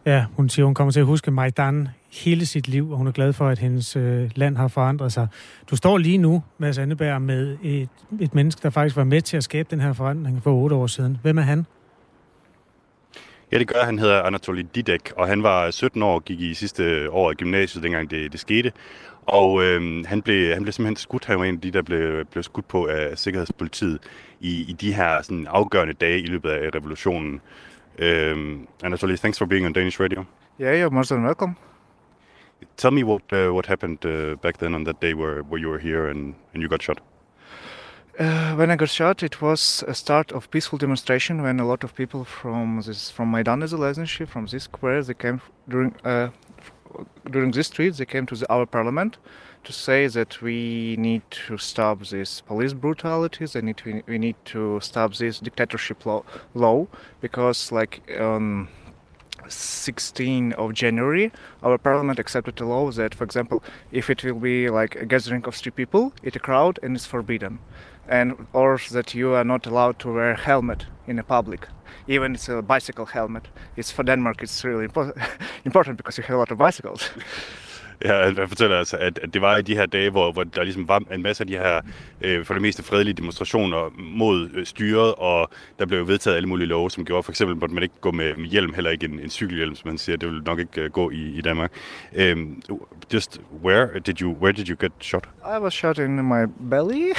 [0.06, 3.12] Ja, hun siger, hun kommer til at huske Majdan hele sit liv, og hun er
[3.12, 5.28] glad for, at hendes øh, land har forandret sig.
[5.70, 9.38] Du står lige nu, Mads Anneberg, med et, et menneske, der faktisk var med til
[9.38, 11.18] at skabe den her forandring for otte år siden.
[11.22, 11.66] Hvem er han?
[13.52, 14.00] Ja, det gør han.
[14.00, 18.12] hedder Anatoly Didek, og han var 17 år, gik i sidste år i gymnasiet, dengang
[18.12, 18.72] det, det skete.
[19.26, 21.26] Og øh, han, blev, han blev simpelthen skudt.
[21.26, 24.00] Han var en af de, der blev, blev skudt på af Sikkerhedspolitiet
[24.40, 27.42] i, i de her sådan, afgørende dage i løbet af revolutionen.
[28.02, 30.24] Um, Anatoly, thanks for being on Danish radio.
[30.62, 31.69] Yeah, you're most welcome.
[32.78, 35.70] Tell me what uh, what happened uh, back then on that day where, where you
[35.70, 37.00] were here and, and you got shot.
[38.18, 41.86] Uh, when I got shot, it was a start of peaceful demonstration when a lot
[41.86, 46.30] of people from this from Maidan Zelensky, from this square, they came during uh,
[47.32, 49.18] during this street, they came to the, our parliament
[49.64, 54.36] to say that we need to stop this police brutalities and need we, we need
[54.46, 56.88] to stop this dictatorship law, law
[57.22, 58.68] because like on
[59.50, 61.32] 16 of January
[61.64, 65.46] our parliament accepted a law that for example if it will be like a gathering
[65.46, 67.60] of three people it's a crowd and it's forbidden.
[68.08, 71.68] And or that you are not allowed to wear a helmet in a public.
[72.08, 73.48] Even it's a bicycle helmet.
[73.76, 75.18] It's for Denmark it's really important
[75.66, 77.10] important because you have a lot of bicycles
[78.06, 80.44] Ja, altså, han fortæller altså, at, at det var i de her dage, hvor, hvor
[80.44, 81.82] der ligesom var en masse af de her,
[82.22, 86.68] øh, for det meste fredelige demonstrationer mod øh, styret, og der blev vedtaget alle mulige
[86.68, 89.20] love, som gjorde for eksempel, at man ikke gå med, med hjelm, heller ikke en,
[89.20, 91.72] en cykelhjelm, som man siger, det ville nok ikke øh, gå i, i Danmark.
[92.34, 92.62] Um,
[93.14, 95.28] just where did you where did you get shot?
[95.46, 97.12] I was shot in my belly,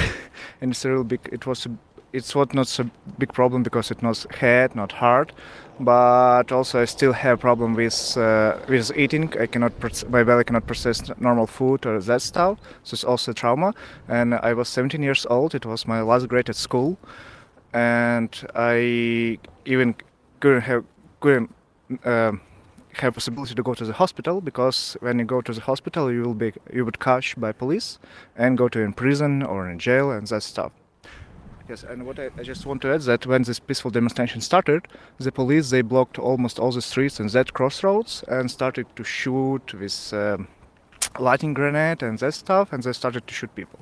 [0.60, 1.20] and it's a real big.
[1.32, 1.70] It was a,
[2.12, 2.84] it's what not a
[3.18, 5.32] big problem because it was head, not heart.
[5.80, 9.32] But also I still have problem with uh, with eating.
[9.40, 9.72] I cannot
[10.10, 12.58] my belly cannot process normal food or that stuff.
[12.84, 13.74] So it's also trauma.
[14.08, 15.54] And I was 17 years old.
[15.54, 16.98] It was my last grade at school,
[17.72, 19.94] and I even
[20.40, 20.84] couldn't have
[21.20, 21.50] couldn't.
[22.04, 22.40] um
[22.94, 26.22] have possibility to go to the hospital because when you go to the hospital you
[26.22, 28.00] will be you would catch by police
[28.36, 30.72] and go to in prison or in jail and that stuff
[31.70, 34.88] yes and what I, I just want to add that when this peaceful demonstration started
[35.18, 39.72] the police they blocked almost all the streets in that crossroads and started to shoot
[39.74, 40.48] with um,
[41.18, 43.78] lighting grenade and that stuff and they started to shoot people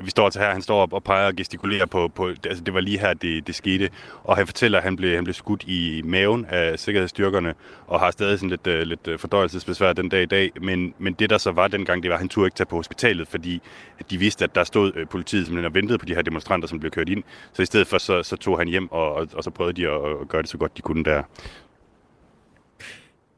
[0.00, 2.74] Vi står til her, han står op og peger og gestikulerer på, på altså det
[2.74, 3.90] var lige her, det, det skete.
[4.24, 7.54] Og han fortæller, at han blev, han blev skudt i maven af sikkerhedsstyrkerne,
[7.86, 10.50] og har stadig sådan lidt, øh, lidt øh, fordøjelsesbesvær den dag i dag.
[10.60, 12.76] Men, men det, der så var dengang, det var, at han turde ikke tage på
[12.76, 13.62] hospitalet, fordi
[13.98, 16.68] at de vidste, at der stod uh, politiet simpelthen og ventede på de her demonstranter,
[16.68, 17.22] som blev kørt ind.
[17.52, 19.88] Så i stedet for, så, så tog han hjem, og, og, og så prøvede de
[19.88, 21.22] at, at gøre det så godt, de kunne der.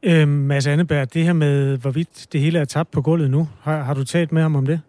[0.03, 3.83] Øhm, Mads Anneberg, det her med, hvorvidt det hele er tabt på gulvet nu, har,
[3.83, 4.81] har du talt med ham om det?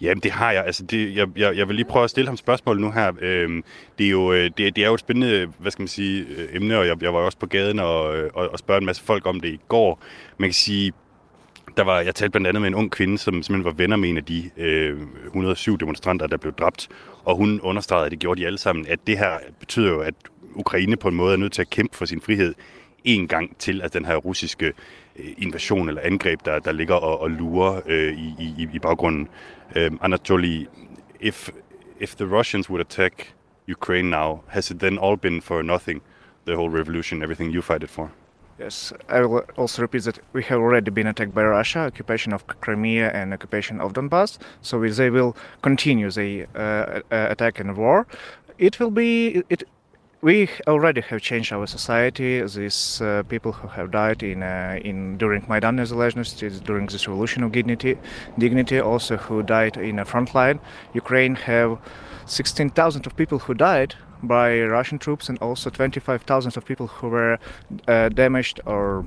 [0.00, 0.64] Jamen, det har jeg.
[0.64, 3.12] Altså, det, jeg, jeg, jeg vil lige prøve at stille ham spørgsmål nu her.
[3.20, 3.64] Øhm,
[3.98, 6.56] det, er jo, øh, det, det er jo et spændende, hvad skal man sige, øh,
[6.56, 9.02] emne, og jeg, jeg var også på gaden og, øh, og, og spørge en masse
[9.02, 10.02] folk om det i går.
[10.38, 10.92] Man kan sige,
[11.76, 14.08] der var, jeg talte blandt andet med en ung kvinde, som simpelthen var venner med
[14.08, 16.88] en af de øh, 107 demonstranter, der blev dræbt.
[17.24, 20.14] Og hun understregede, at det gjorde de alle sammen, at det her betyder jo, at
[20.54, 22.54] Ukraine på en måde er nødt til at kæmpe for sin frihed
[23.04, 24.72] en gang til, at den her russiske
[25.38, 29.28] invasion eller angreb, der, der ligger og, og lurer øh, i, i, i baggrunden.
[29.76, 30.66] Um, Anatoly,
[31.20, 31.50] if,
[32.00, 33.34] if the Russians would attack
[33.68, 36.02] Ukraine now, has it then all been for nothing?
[36.46, 38.10] The whole revolution, everything you fight it for?
[38.58, 42.46] Yes, I will also repeat that we have already been attacked by Russia, occupation of
[42.46, 44.38] Crimea and occupation of Donbass.
[44.60, 48.06] So they will continue the uh, attack and war.
[48.58, 49.64] It will be it.
[50.22, 52.42] We already have changed our society.
[52.42, 57.42] These uh, people who have died in uh, in during Maidan Nezalezhnosti, during this revolution
[57.42, 57.96] of dignity,
[58.38, 60.60] dignity, also who died in the front line.
[60.92, 61.78] Ukraine have
[62.26, 67.38] 16,000 of people who died by Russian troops and also 25,000 of people who were
[67.88, 69.06] uh, damaged or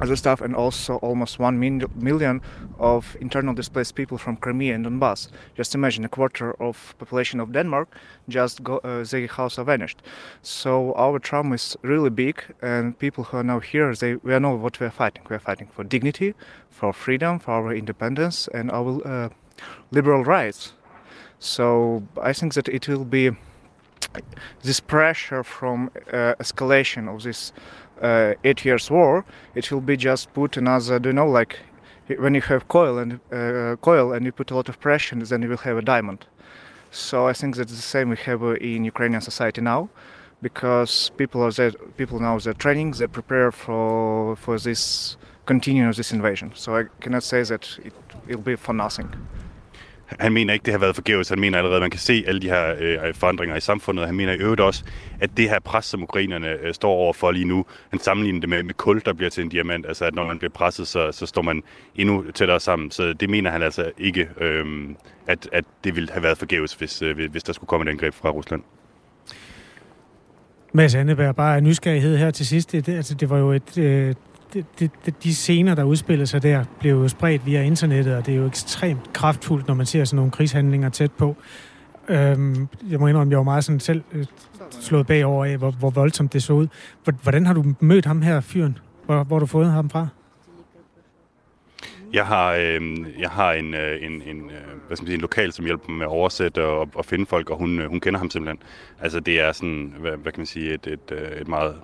[0.00, 2.40] other stuff, and also almost one min- million
[2.78, 5.28] of internal displaced people from Crimea and Donbass.
[5.56, 7.88] Just imagine a quarter of population of Denmark
[8.28, 10.02] just go, uh, their house are vanished.
[10.42, 14.56] So our trauma is really big, and people who are now here, they we know
[14.56, 15.22] what we are fighting.
[15.28, 16.34] We are fighting for dignity,
[16.70, 19.28] for freedom, for our independence, and our uh,
[19.90, 20.72] liberal rights.
[21.38, 23.30] So I think that it will be
[24.62, 27.52] this pressure from uh, escalation of this
[28.02, 31.58] uh, eight years war, it will be just put another, do you know, like
[32.18, 35.42] when you have coil and uh, coil and you put a lot of pressure, then
[35.42, 36.26] you will have a diamond.
[36.90, 39.88] So I think that's the same we have in Ukrainian society now,
[40.42, 46.12] because people are there, people now they're training, they prepare for for this continuous this
[46.12, 46.52] invasion.
[46.54, 47.94] So I cannot say that it
[48.28, 49.08] will be for nothing.
[50.06, 51.28] Han mener ikke, det har været forgæves.
[51.28, 54.06] Han mener allerede, at man kan se alle de her øh, forandringer i samfundet.
[54.06, 54.84] Han mener i øvrigt også,
[55.20, 58.48] at det her pres, som ukrainerne øh, står over for lige nu, han sammenligner det
[58.48, 59.86] med, med kul, der bliver til en diamant.
[59.86, 61.62] Altså, at når man bliver presset, så, så står man
[61.96, 62.90] endnu tættere sammen.
[62.90, 64.64] Så det mener han altså ikke, øh,
[65.26, 68.14] at, at det ville have været forgæves, hvis, øh, hvis der skulle komme et angreb
[68.14, 68.62] fra Rusland.
[70.72, 72.72] Mads Anneberg, bare af nysgerrighed her til sidst.
[72.72, 73.78] Det, altså, det var jo et...
[73.78, 74.14] Øh
[74.54, 78.34] det, det, de scener, der udspillede sig der, blev jo spredt via internettet, og det
[78.34, 81.36] er jo ekstremt kraftfuldt, når man ser sådan nogle krigshandlinger tæt på.
[82.08, 84.24] Øhm, jeg må indrømme, jeg var meget sådan selv øh,
[84.70, 86.66] slået bagover af, hvor, hvor voldsomt det så ud.
[87.22, 88.78] Hvordan har du mødt ham her, fyren?
[89.06, 90.08] Hvor, hvor har du fået ham fra?
[92.12, 92.82] Jeg har, øh,
[93.18, 95.88] jeg har en, øh, en, en, øh, hvad skal man sige, en lokal, som hjælper
[95.88, 98.62] mig med at oversætte og, og finde folk, og hun, øh, hun kender ham simpelthen.
[99.00, 101.74] Altså det er sådan, hvad, hvad kan man sige, et, et, et meget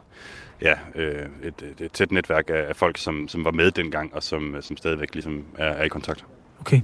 [0.63, 4.15] ja, øh, et, et, et tæt netværk af, af folk, som, som var med dengang,
[4.15, 6.25] og som, som stadigvæk ligesom er, er i kontakt.
[6.61, 6.81] Okay.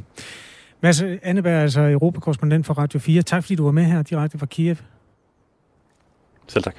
[0.80, 3.22] Mads Anneberg, altså Europakorrespondent for Radio 4.
[3.22, 4.76] Tak fordi du var med her direkte fra Kiev.
[6.48, 6.76] Selv tak.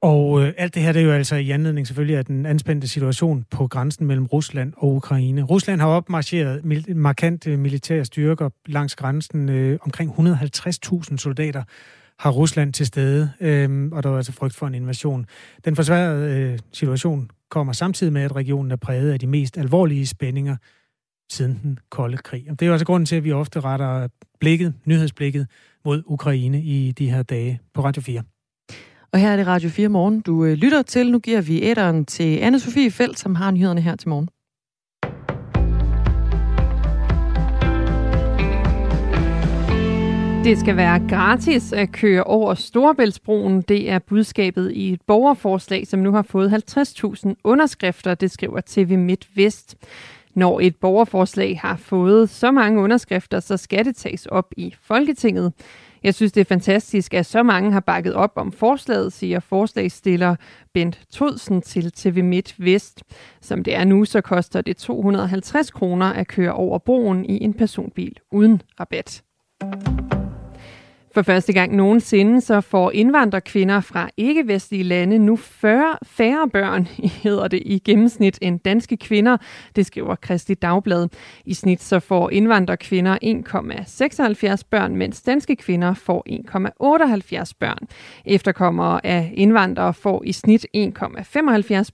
[0.00, 2.88] Og øh, alt det her, det er jo altså i anledning selvfølgelig af den anspændte
[2.88, 5.42] situation på grænsen mellem Rusland og Ukraine.
[5.42, 9.48] Rusland har opmarcheret mil- markante militære styrker langs grænsen.
[9.48, 11.62] Øh, omkring 150.000 soldater
[12.22, 15.26] har Rusland til stede, øh, og der er altså frygt for en invasion.
[15.64, 20.06] Den forsværede øh, situation kommer samtidig med, at regionen er præget af de mest alvorlige
[20.06, 20.56] spændinger
[21.30, 22.44] siden den kolde krig.
[22.50, 24.08] Det er jo altså grunden til, at vi ofte retter
[24.40, 25.46] blikket, nyhedsblikket
[25.84, 28.22] mod Ukraine i de her dage på Radio 4.
[29.12, 31.10] Og her er det Radio 4 morgen, du øh, lytter til.
[31.10, 34.28] Nu giver vi æderen til anne Sofie Felt, som har nyhederne her til morgen.
[40.44, 43.62] Det skal være gratis at køre over Storebæltsbroen.
[43.62, 48.98] Det er budskabet i et borgerforslag, som nu har fået 50.000 underskrifter, det skriver TV
[48.98, 49.76] MidtVest.
[50.34, 55.52] Når et borgerforslag har fået så mange underskrifter, så skal det tages op i Folketinget.
[56.02, 60.36] Jeg synes, det er fantastisk, at så mange har bakket op om forslaget, siger forslagstiller
[60.74, 63.02] Bent Todsen til TV Midt Vest.
[63.40, 67.54] Som det er nu, så koster det 250 kroner at køre over broen i en
[67.54, 69.22] personbil uden rabat.
[71.14, 76.88] For første gang nogensinde så får indvandrerkvinder fra ikke-vestlige lande nu 40 færre børn,
[77.24, 79.36] hedder det i gennemsnit, end danske kvinder.
[79.76, 81.08] Det skriver Kristi Dagblad.
[81.44, 86.26] I snit så får indvandrerkvinder 1,76 børn, mens danske kvinder får
[87.48, 87.88] 1,78 børn.
[88.24, 90.80] Efterkommere af indvandrere får i snit 1,75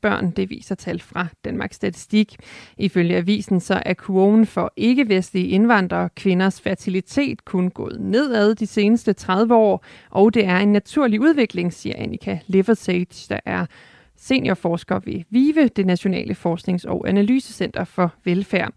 [0.02, 0.31] børn.
[0.31, 2.37] Det viser tal fra Danmarks Statistik.
[2.78, 9.26] Ifølge avisen så er kurven for ikke-vestlige indvandrerkvinders fertilitet kun gået nedad de seneste seneste
[9.26, 13.66] 30 år, og det er en naturlig udvikling, siger Annika Leversage, der er
[14.16, 18.72] seniorforsker ved VIVE, det Nationale Forsknings- og Analysecenter for Velfærd.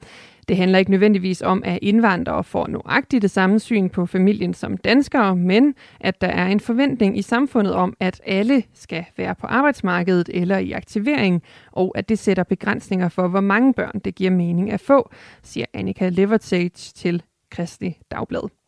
[0.47, 4.77] Det handler ikke nødvendigvis om, at indvandrere får nøjagtigt det samme syn på familien som
[4.77, 9.47] danskere, men at der er en forventning i samfundet om, at alle skal være på
[9.47, 11.41] arbejdsmarkedet eller i aktivering,
[11.71, 15.09] og at det sætter begrænsninger for, hvor mange børn det giver mening at få,
[15.43, 18.61] siger Annika Levertage til Kristelig Dagblad.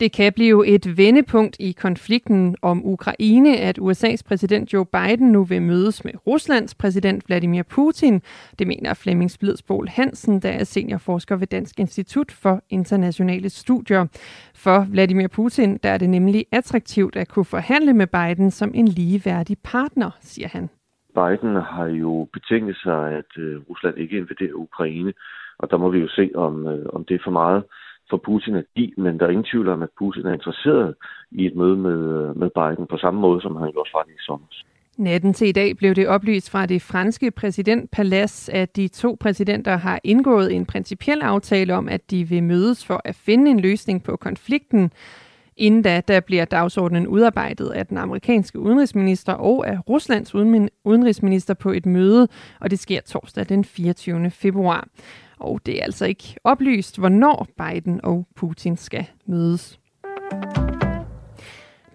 [0.00, 5.44] Det kan blive et vendepunkt i konflikten om Ukraine, at USA's præsident Joe Biden nu
[5.44, 8.22] vil mødes med Ruslands præsident Vladimir Putin.
[8.58, 14.06] Det mener Flemming Splidsbol Hansen, der er seniorforsker ved Dansk Institut for Internationale Studier.
[14.54, 18.88] For Vladimir Putin der er det nemlig attraktivt at kunne forhandle med Biden som en
[18.88, 20.70] ligeværdig partner, siger han.
[21.14, 25.12] Biden har jo betinget sig, at øh, Rusland ikke invaderer Ukraine,
[25.58, 27.62] og der må vi jo se, om, øh, om det er for meget
[28.10, 30.94] for Putin at give, men der er ingen tvivl om, at Putin er interesseret
[31.30, 31.98] i et møde med,
[32.34, 34.46] med Biden på samme måde, som han gjorde fra i sommer.
[34.98, 39.76] Natten til i dag blev det oplyst fra det franske præsidentpalads, at de to præsidenter
[39.76, 44.02] har indgået en principiel aftale om, at de vil mødes for at finde en løsning
[44.02, 44.92] på konflikten.
[45.56, 50.34] Inden da, der bliver dagsordenen udarbejdet af den amerikanske udenrigsminister og af Ruslands
[50.84, 52.28] udenrigsminister på et møde,
[52.60, 54.30] og det sker torsdag den 24.
[54.30, 54.88] februar.
[55.38, 59.78] Og det er altså ikke oplyst, hvornår Biden og Putin skal mødes.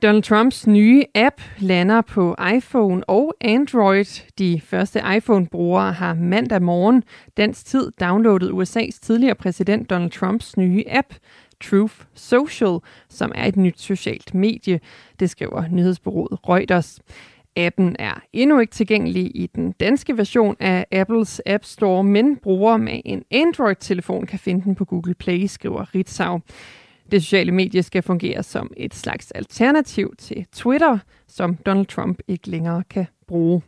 [0.01, 4.21] Donald Trumps nye app lander på iPhone og Android.
[4.37, 7.03] De første iPhone-brugere har mandag morgen
[7.37, 11.07] dansk tid downloadet USA's tidligere præsident Donald Trumps nye app,
[11.63, 14.79] Truth Social, som er et nyt socialt medie.
[15.19, 16.99] Det skriver nyhedsbureauet Reuters.
[17.55, 22.79] Appen er endnu ikke tilgængelig i den danske version af Apples App Store, men brugere
[22.79, 26.39] med en Android-telefon kan finde den på Google Play, skriver Ritzau.
[27.11, 32.49] Det sociale medie skal fungere som et slags alternativ til Twitter, som Donald Trump ikke
[32.49, 33.61] længere kan bruge.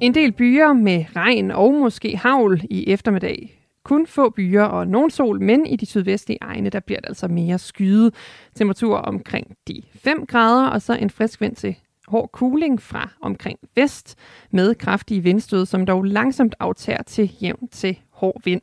[0.00, 3.57] En del byer med regn og måske havl i eftermiddag
[3.88, 7.28] kun få byer og nogen sol, men i de sydvestlige egne, der bliver det altså
[7.28, 8.10] mere skyde.
[8.54, 13.58] Temperatur omkring de 5 grader, og så en frisk vind til hård cooling fra omkring
[13.74, 14.18] vest,
[14.50, 18.60] med kraftige vindstød, som dog langsomt aftager til jævn til hård vind.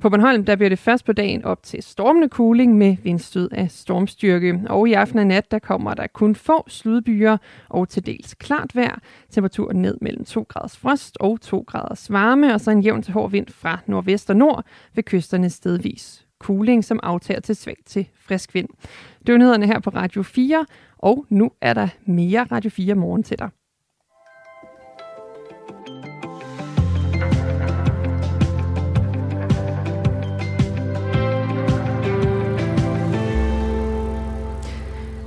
[0.00, 3.70] På Bornholm der bliver det først på dagen op til stormende cooling med vindstød af
[3.70, 4.60] stormstyrke.
[4.68, 7.36] Og i aften og nat der kommer der kun få sludbyer
[7.68, 8.98] og til dels klart vejr.
[9.30, 13.12] Temperaturen ned mellem 2 graders frost og 2 graders varme, og så en jævn til
[13.12, 16.26] hård vind fra nordvest og nord ved kysterne stedvis.
[16.38, 18.68] Cooling, som aftager til svag til frisk vind.
[19.26, 20.66] Det her på Radio 4,
[20.98, 23.48] og nu er der mere Radio 4 morgen til dig.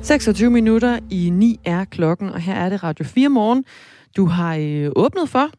[0.04, 3.66] 26 minutter i 9 er klokken, og her er det Radio 4 morgen.
[4.18, 5.50] Du har øh, åbnet for.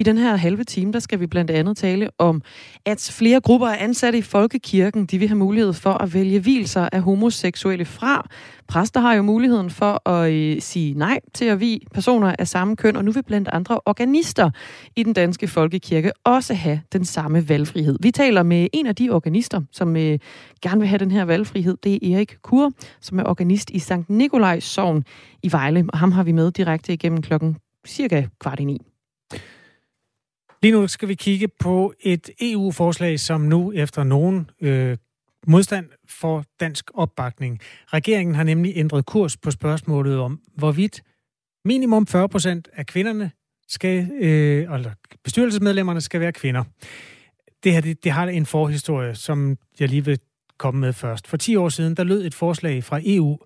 [0.00, 2.42] I den her halve time, der skal vi blandt andet tale om,
[2.86, 6.88] at flere grupper af ansatte i Folkekirken, de vil have mulighed for at vælge hvilser
[6.92, 8.28] af homoseksuelle fra.
[8.68, 12.76] Præster har jo muligheden for at øh, sige nej til at vi personer af samme
[12.76, 14.50] køn, og nu vil blandt andre organister
[14.96, 17.98] i den danske Folkekirke også have den samme valgfrihed.
[18.00, 20.18] Vi taler med en af de organister, som øh,
[20.62, 21.76] gerne vil have den her valgfrihed.
[21.84, 25.04] Det er Erik Kur, som er organist i Sankt Nikolajs Sogn
[25.42, 27.56] i Vejle, og ham har vi med direkte igennem klokken
[27.86, 28.95] cirka kvart i ni.
[30.62, 34.96] Lige nu skal vi kigge på et EU-forslag, som nu efter nogen øh,
[35.46, 37.60] modstand for dansk opbakning.
[37.86, 41.02] Regeringen har nemlig ændret kurs på spørgsmålet om, hvorvidt
[41.64, 43.30] minimum 40 procent af kvinderne
[43.68, 44.90] skal, øh, eller
[45.24, 46.64] bestyrelsesmedlemmerne skal være kvinder.
[47.64, 50.18] det her det, det har en forhistorie, som jeg lige vil
[50.58, 51.26] komme med først.
[51.26, 53.38] For 10 år siden, der lød et forslag fra EU,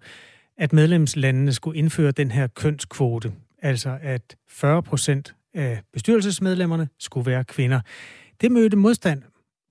[0.58, 3.32] at medlemslandene skulle indføre den her kønskvote.
[3.62, 7.80] Altså at 40 procent af bestyrelsesmedlemmerne skulle være kvinder.
[8.40, 9.22] Det mødte modstand,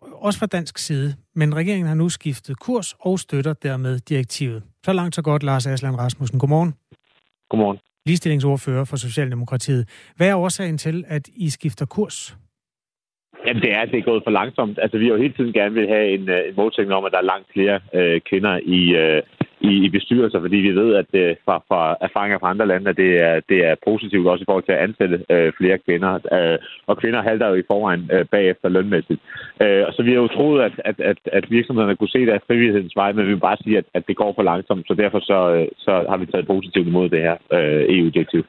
[0.02, 4.64] også fra dansk side, men regeringen har nu skiftet kurs og støtter dermed direktivet.
[4.86, 6.40] Så langt så godt, Lars Aslan Rasmussen.
[6.40, 6.74] Godmorgen.
[7.50, 7.78] Godmorgen.
[8.06, 9.90] Ligestillingsordfører for Socialdemokratiet.
[10.16, 12.38] Hvad er årsagen til, at I skifter kurs?
[13.50, 14.80] Jamen, det er, det er gået for langsomt.
[14.82, 17.12] Altså, vi har jo hele tiden gerne vil have en, øh, en målsætning om, at
[17.12, 19.22] der er langt flere øh, kvinder i, øh,
[19.70, 22.98] i, i bestyrelser, fordi vi ved, at øh, fra, fra erfaringer fra andre lande, at
[22.98, 26.12] det er, det er positivt også i forhold til at ansætte øh, flere kvinder.
[26.38, 26.58] Øh,
[26.88, 29.22] og kvinder halter jo i forvejen øh, bagefter lønmæssigt.
[29.64, 32.46] Øh, så vi har jo troet, at, at, at, at virksomhederne kunne se det af
[32.48, 35.20] frivillighedens vej, men vi vil bare sige, at, at det går for langsomt, så derfor
[35.20, 38.44] så, øh, så har vi taget positivt imod det her øh, EU-direktiv.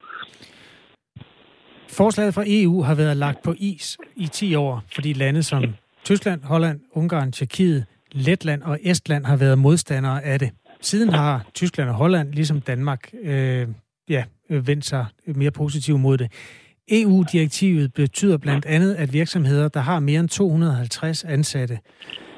[1.92, 5.64] Forslaget fra EU har været lagt på is i 10 år, fordi lande som
[6.05, 10.50] Tyskland, Holland, Ungarn, Tjekkiet, Letland og Estland har været modstandere af det.
[10.81, 13.68] Siden har Tyskland og Holland, ligesom Danmark, øh,
[14.09, 16.33] ja, vendt sig mere positivt mod det.
[16.90, 21.79] EU-direktivet betyder blandt andet, at virksomheder, der har mere end 250 ansatte,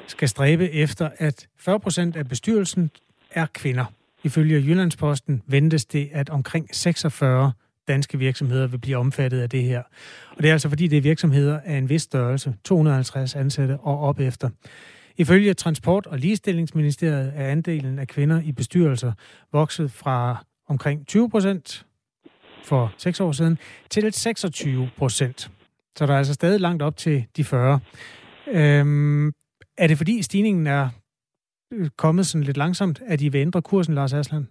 [0.07, 2.91] skal stræbe efter, at 40 procent af bestyrelsen
[3.31, 3.85] er kvinder.
[4.23, 7.51] Ifølge Jyllandsposten ventes det, at omkring 46
[7.87, 9.83] danske virksomheder vil blive omfattet af det her.
[10.29, 13.99] Og det er altså fordi, det er virksomheder af en vis størrelse, 250 ansatte og
[13.99, 14.49] op efter.
[15.17, 19.13] Ifølge Transport- og Ligestillingsministeriet er andelen af kvinder i bestyrelser
[19.51, 21.85] vokset fra omkring 20 procent
[22.63, 23.57] for seks år siden
[23.89, 25.51] til 26 procent.
[25.97, 27.79] Så der er altså stadig langt op til de 40.
[28.47, 29.27] Øhm,
[29.77, 30.89] er det fordi stigningen er
[31.73, 34.47] øh, kommet sådan lidt langsomt, at I vil ændre kursen, Lars Aslan?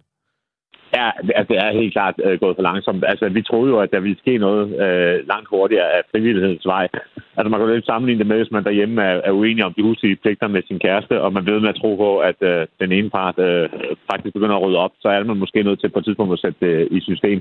[0.99, 3.05] Ja, altså, det er helt klart øh, gået for langsomt.
[3.07, 6.89] Altså, vi troede jo, at der ville ske noget øh, langt hurtigere af frivillighedens vej.
[7.37, 9.75] Altså, man kan jo lidt sammenligne det med, hvis man derhjemme er, er uenig om
[9.75, 12.67] de huslige pligter med sin kæreste, og man ved med at tro på, at øh,
[12.81, 13.69] den ene part øh,
[14.11, 16.39] faktisk begynder at rydde op, så er man måske nødt til på et tidspunkt at
[16.39, 17.39] sætte det i system.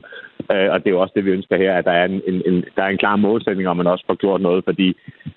[0.54, 2.42] Øh, og det er jo også det, vi ønsker her, at der er en, en,
[2.46, 4.88] en, der er en klar målsætning, om man også får gjort noget, fordi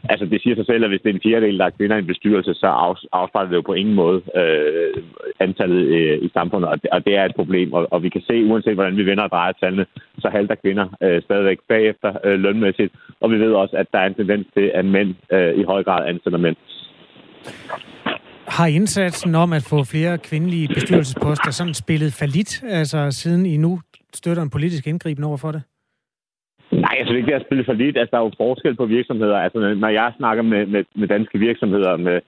[0.09, 1.98] altså, det siger sig selv, at hvis det er en fjerdedel, der er kvinder i
[1.98, 2.66] en bestyrelse, så
[3.12, 5.03] afspejler det jo på ingen måde øh,
[5.40, 8.22] antallet øh, i samfundet, og det, og det er et problem, og, og vi kan
[8.28, 9.86] se, uanset hvordan vi vender og drejer tallene,
[10.18, 12.92] så halter kvinder øh, stadigvæk bagefter øh, lønmæssigt.
[13.20, 15.82] Og vi ved også, at der er en tendens til, at mænd øh, i høj
[15.88, 16.56] grad ansætter mænd.
[18.48, 23.80] Har indsatsen om at få flere kvindelige bestyrelsesposter sådan spillet falit, altså siden I nu
[24.14, 25.62] støtter en politisk indgriben over for det?
[26.94, 27.96] Nej, altså, jeg synes ikke, det er spillet for lidt.
[27.98, 29.38] Altså, der er jo forskel på virksomheder.
[29.38, 32.20] Altså, når jeg snakker med, med, med danske virksomheder, med,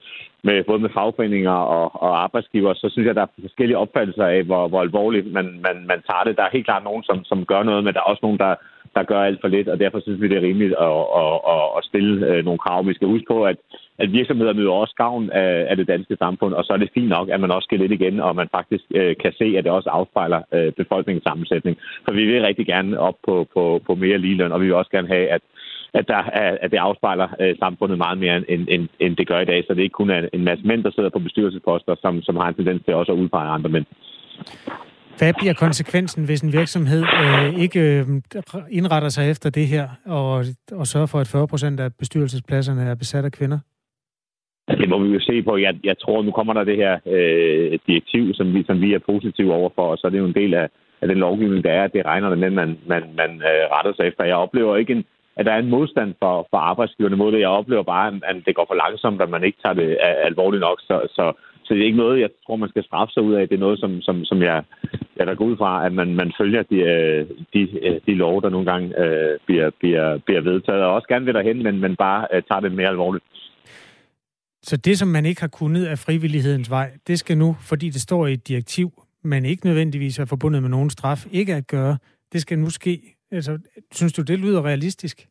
[0.43, 4.43] med, både med fagforeninger og, og arbejdsgiver, så synes jeg, der er forskellige opfattelser af,
[4.43, 6.37] hvor, hvor alvorligt man, man, man tager det.
[6.37, 8.55] Der er helt klart nogen, som, som gør noget, men der er også nogen, der,
[8.95, 11.65] der gør alt for lidt, og derfor synes vi, det er rimeligt at, at, at,
[11.77, 12.87] at stille øh, nogle krav.
[12.87, 13.57] Vi skal huske på, at,
[13.99, 17.09] at virksomheder nyder også gavn af, af det danske samfund, og så er det fint
[17.09, 19.71] nok, at man også skal lidt igen, og man faktisk øh, kan se, at det
[19.71, 21.77] også afspejler øh, befolkningens sammensætning.
[22.05, 24.91] For vi vil rigtig gerne op på, på, på mere ligeløn, og vi vil også
[24.91, 25.41] gerne have, at
[25.93, 29.39] at, der er, at det afspejler øh, samfundet meget mere, end, end, end det gør
[29.39, 29.63] i dag.
[29.67, 32.47] Så det ikke kun er en masse mænd, der sidder på bestyrelsesposter, som, som har
[32.47, 33.85] en tendens til også at udpege andre mænd.
[35.17, 38.07] Hvad bliver konsekvensen, hvis en virksomhed øh, ikke øh,
[38.71, 42.95] indretter sig efter det her og, og sørger for, at 40 procent af bestyrelsespladserne er
[42.95, 43.59] besat af kvinder?
[44.67, 45.57] Altså, det må vi jo se på.
[45.57, 48.99] Jeg, jeg tror, nu kommer der det her øh, direktiv, som vi, som vi er
[48.99, 50.67] positive overfor, og så er det jo en del af,
[51.01, 53.63] af den lovgivning, der er, at det regner det med, at man, man, man øh,
[53.73, 54.23] retter sig efter.
[54.23, 57.39] Jeg oplever ikke en, at der er en modstand for, for arbejdsgiverne mod det.
[57.39, 60.79] Jeg oplever bare, at det går for langsomt, at man ikke tager det alvorligt nok.
[60.79, 63.47] Så, så, så det er ikke noget, jeg tror, man skal straffe sig ud af.
[63.47, 64.63] Det er noget, som, som, som jeg,
[65.17, 68.41] jeg der går ud fra, at man, man følger de, øh, de, øh, de lov,
[68.41, 70.83] der nogle gange øh, bliver, bliver, bliver vedtaget.
[70.83, 73.23] Og også gerne vil derhen, men, men bare øh, tager det mere alvorligt.
[74.61, 78.01] Så det, som man ikke har kunnet af frivillighedens vej, det skal nu, fordi det
[78.01, 81.97] står i et direktiv, men ikke nødvendigvis er forbundet med nogen straf, ikke at gøre,
[82.33, 83.59] det skal nu ske Altså,
[83.91, 85.27] synes du, det lyder realistisk?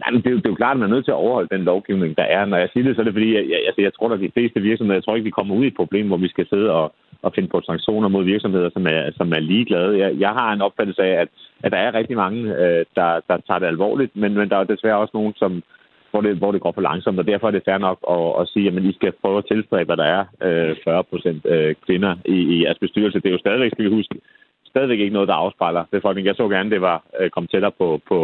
[0.00, 1.22] Nej, men det, er jo, det er jo klart, at man er nødt til at
[1.24, 2.44] overholde den lovgivning, der er.
[2.44, 4.34] Når jeg siger det, så er det fordi, jeg, jeg, altså, jeg tror, at de
[4.34, 6.70] fleste virksomheder, jeg tror ikke, vi kommer ud i et problem, hvor vi skal sidde
[6.70, 9.98] og, og finde på sanktioner mod virksomheder, som er, som er ligeglade.
[9.98, 11.28] Jeg, jeg har en opfattelse af, at,
[11.64, 14.64] at der er rigtig mange, øh, der, der tager det alvorligt, men, men der er
[14.64, 15.62] desværre også nogen, som,
[16.12, 18.48] hvor, det, hvor det går for langsomt, og derfor er det fair nok at, at
[18.52, 22.12] sige, at I skal prøve at tilstræbe, at der er øh, 40 procent øh, kvinder
[22.24, 23.20] i, i jeres bestyrelse.
[23.20, 24.14] Det er jo stadigvæk, skal vi huske,
[24.72, 26.28] stadigvæk ikke noget, der afspejler befolkningen.
[26.30, 28.18] Jeg så gerne, det var øh, kommet tættere på, på,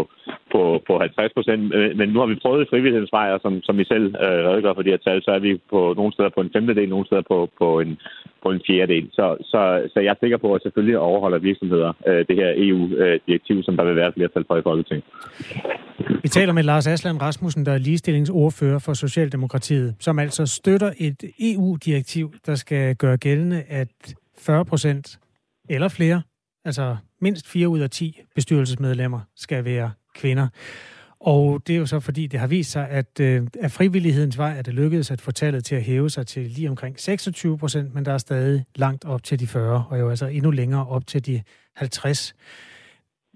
[0.53, 1.63] på, på 50 procent,
[1.99, 4.83] men nu har vi prøvet frivillighedens vej, og som, som I selv øh, redegør for
[4.83, 7.39] de her tal, så er vi på nogle steder på en femtedel, nogle steder på,
[7.61, 7.91] på, en,
[8.43, 9.07] på en fjerdedel.
[9.13, 9.61] Så, så,
[9.93, 13.85] så jeg er sikker på, at selvfølgelig overholder virksomheder øh, det her EU-direktiv, som der
[13.85, 15.05] vil være flertal for i Folketinget.
[16.23, 21.25] Vi taler med Lars Aslan Rasmussen, der er ligestillingsordfører for Socialdemokratiet, som altså støtter et
[21.41, 25.19] EU-direktiv, der skal gøre gældende, at 40 procent
[25.69, 26.23] eller flere,
[26.69, 30.49] altså mindst 4 ud af 10 bestyrelsesmedlemmer skal være kvinder.
[31.21, 34.59] Og det er jo så fordi, det har vist sig, at øh, af frivillighedens vej
[34.59, 37.95] er det lykkedes at få tallet til at hæve sig til lige omkring 26 procent,
[37.95, 41.07] men der er stadig langt op til de 40, og jo altså endnu længere op
[41.07, 41.43] til de
[41.77, 42.35] 50.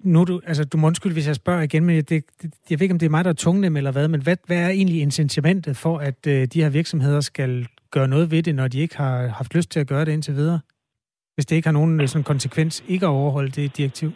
[0.04, 2.24] Nu du, altså, du må undskylde, hvis jeg spørger igen, men det, det,
[2.70, 4.58] jeg ved ikke, om det er mig, der er tungnem eller hvad, men hvad, hvad
[4.58, 8.68] er egentlig incitamentet for, at øh, de her virksomheder skal gøre noget ved det, når
[8.68, 10.60] de ikke har haft lyst til at gøre det indtil videre?
[11.34, 14.10] Hvis det ikke har nogen øh, sådan konsekvens ikke at overholde det direktiv?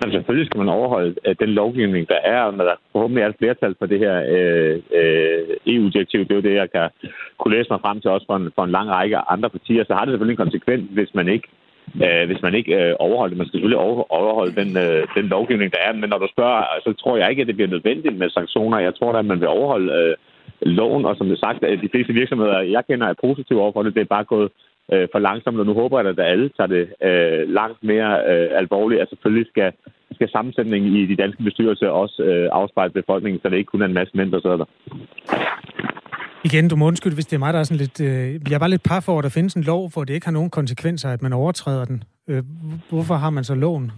[0.00, 3.28] Men selvfølgelig skal man overholde uh, den lovgivning, der er, og når der forhåbentlig er
[3.28, 6.88] et flertal for det her øh, øh, EU-direktiv, det er jo det, jeg kan
[7.38, 9.94] kunne læse mig frem til også for en, for en lang række andre partier, så
[9.94, 11.48] har det selvfølgelig en konsekvens, hvis man ikke
[12.04, 13.38] øh, hvis man ikke øh, overholder det.
[13.38, 13.84] Man skal selvfølgelig
[14.18, 15.92] overholde den, øh, den lovgivning, der er.
[15.92, 18.78] Men når du spørger, så tror jeg ikke, at det bliver nødvendigt med sanktioner.
[18.78, 20.14] Jeg tror at man vil overholde øh,
[20.78, 23.94] loven, og som det sagt, de fleste virksomheder, jeg kender, er positive overfor det.
[23.94, 24.50] Det er bare gået
[24.92, 28.48] øh, for langsomt, og nu håber jeg, at alle tager det øh, langt mere øh,
[28.62, 29.72] alvorligt, at selvfølgelig skal,
[30.12, 33.86] skal sammensætningen i de danske bestyrelser også øh, afspejle befolkningen, så det ikke kun er
[33.86, 34.68] en masse mænd, der sidder der.
[36.44, 38.00] Igen, du må undskylde, hvis det er mig, der er sådan lidt...
[38.00, 40.26] Øh, jeg er bare lidt par for, at der findes en lov, hvor det ikke
[40.26, 42.04] har nogen konsekvenser, at man overtræder den.
[42.28, 42.42] Øh,
[42.90, 43.92] hvorfor har man så loven?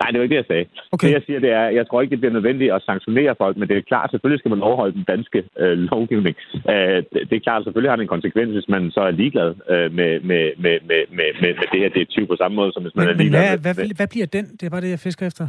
[0.00, 0.66] Nej, det var ikke det, jeg sagde.
[0.92, 1.06] Okay.
[1.06, 3.68] Det, jeg siger, det er, jeg tror ikke, det bliver nødvendigt at sanktionere folk, men
[3.68, 6.36] det er klart, selvfølgelig skal man overholde den danske øh, lovgivning.
[6.72, 6.98] Øh,
[7.30, 10.20] det er klart, selvfølgelig har det en konsekvens, hvis man så er ligeglad øh, med,
[10.30, 13.06] med, med, med, med, med, med det her direktiv på samme måde, som hvis man
[13.06, 14.44] men, er ligeglad men hvad, med, hvad, hvad bliver den?
[14.58, 15.46] Det er bare det, jeg fisker efter.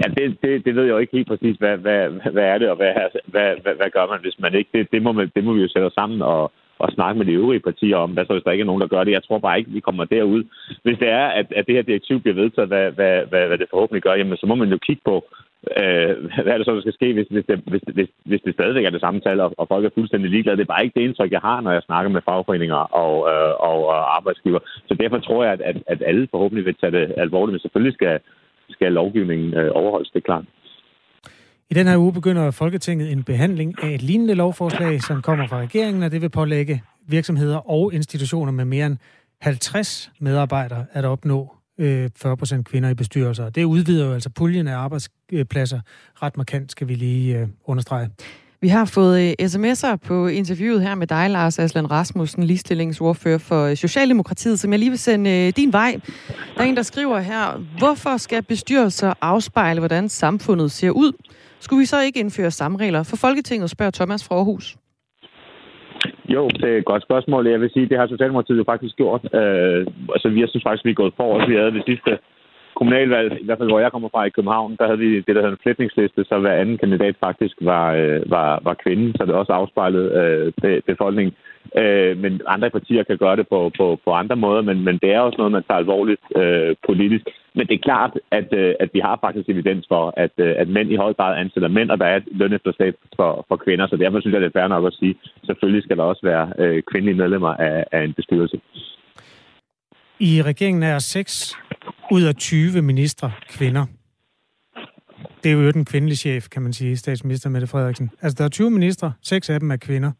[0.00, 2.00] Ja, det, det, det ved jeg jo ikke helt præcis, hvad, hvad,
[2.32, 2.92] hvad er det, og hvad,
[3.32, 4.70] hvad, hvad, hvad gør man, hvis man ikke...
[4.74, 7.26] Det, det, må, man, det må vi jo sætte os sammen og, og snakke med
[7.26, 9.12] de øvrige partier om, hvad så hvis der ikke er nogen, der gør det.
[9.12, 10.42] Jeg tror bare ikke, vi kommer derud.
[10.82, 13.66] Hvis det er, at, at det her direktiv bliver vedtaget, hvad, hvad, hvad, hvad det
[13.70, 15.24] forhåbentlig gør, jamen så må man jo kigge på,
[15.80, 16.12] øh,
[16.42, 18.84] hvad er det så, der skal ske, hvis, hvis, det, hvis, hvis, hvis det stadigvæk
[18.84, 20.56] er det samme tal, og, og folk er fuldstændig ligeglade.
[20.56, 23.54] Det er bare ikke det indtryk, jeg har, når jeg snakker med fagforeninger og, øh,
[23.70, 24.58] og, og arbejdsgiver.
[24.88, 27.94] Så derfor tror jeg, at, at, at alle forhåbentlig vil tage det alvorligt, men selvfølgelig
[27.94, 28.20] skal,
[28.70, 30.44] skal lovgivningen øh, overholdes, det er klart.
[31.70, 35.58] I den her uge begynder Folketinget en behandling af et lignende lovforslag, som kommer fra
[35.58, 38.96] regeringen, og det vil pålægge virksomheder og institutioner med mere end
[39.40, 43.50] 50 medarbejdere at opnå 40 øh, procent kvinder i bestyrelser.
[43.50, 45.80] Det udvider jo altså puljen af arbejdspladser
[46.22, 48.10] ret markant, skal vi lige øh, understrege.
[48.60, 53.64] Vi har fået øh, sms'er på interviewet her med dig, Lars Aslan Rasmussen, ligestillingsordfører for
[53.64, 56.00] øh, Socialdemokratiet, som jeg lige vil sende din vej.
[56.54, 61.12] Der er en, der skriver her, hvorfor skal bestyrelser afspejle, hvordan samfundet ser ud?
[61.60, 64.76] Skulle vi så ikke indføre samme regler for Folketinget, spørger Thomas fra Aarhus.
[66.28, 67.46] Jo, det er et godt spørgsmål.
[67.46, 69.22] Jeg vil sige, det har Socialdemokratiet jo faktisk gjort.
[69.34, 72.18] Øh, altså, vi synes faktisk, vi er gået for Vi havde det sidste
[72.78, 75.42] kommunalvalg, i hvert fald hvor jeg kommer fra i København, der havde vi det, der
[75.42, 79.34] hedder en flætningsliste, så hver anden kandidat faktisk var, øh, var, var kvinde, så det
[79.34, 80.08] også afspejlede
[80.64, 81.34] øh, befolkningen.
[81.82, 85.10] Øh, men andre partier kan gøre det på, på, på andre måder, men, men det
[85.12, 87.26] er også noget, man tager alvorligt øh, politisk.
[87.58, 90.68] Men det er klart, at, øh, at vi har faktisk evidens for, at, øh, at
[90.68, 93.96] mænd i høj grad ansætter mænd, og der er et lønefterslæb for, for kvinder, så
[93.96, 96.82] derfor synes jeg, det er fair nok at sige, selvfølgelig skal der også være øh,
[96.90, 98.60] kvindelige medlemmer af, af en bestyrelse.
[100.20, 101.56] I regeringen er 6
[102.10, 103.86] ud af 20 ministre kvinder.
[105.42, 108.10] Det er jo den kvindelige chef, kan man sige, statsminister Mette Frederiksen.
[108.22, 110.12] Altså, der er 20 ministre, 6 af dem er kvinder.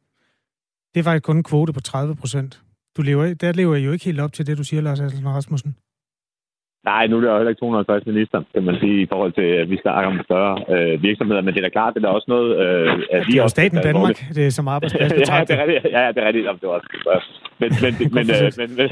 [0.95, 2.63] Det er faktisk kun en kvote på 30 procent.
[2.97, 5.29] Du lever, der lever I jo ikke helt op til det, du siger, Lars Aslan
[5.29, 5.77] Rasmussen.
[6.85, 9.49] Nej, nu er det jo heller ikke 250 minister, kan man sige, i forhold til,
[9.63, 11.43] at vi skal om større øh, virksomheder.
[11.43, 12.51] Men det er da klart, det er da også noget...
[12.63, 15.95] Øh, at det er jo staten Danmark, det er som arbejdsplads ja, det er rigtigt.
[15.97, 16.45] Ja, det er rigtigt.
[16.47, 16.89] Jamen, det var også
[17.61, 18.89] men, men, men, øh, men, men,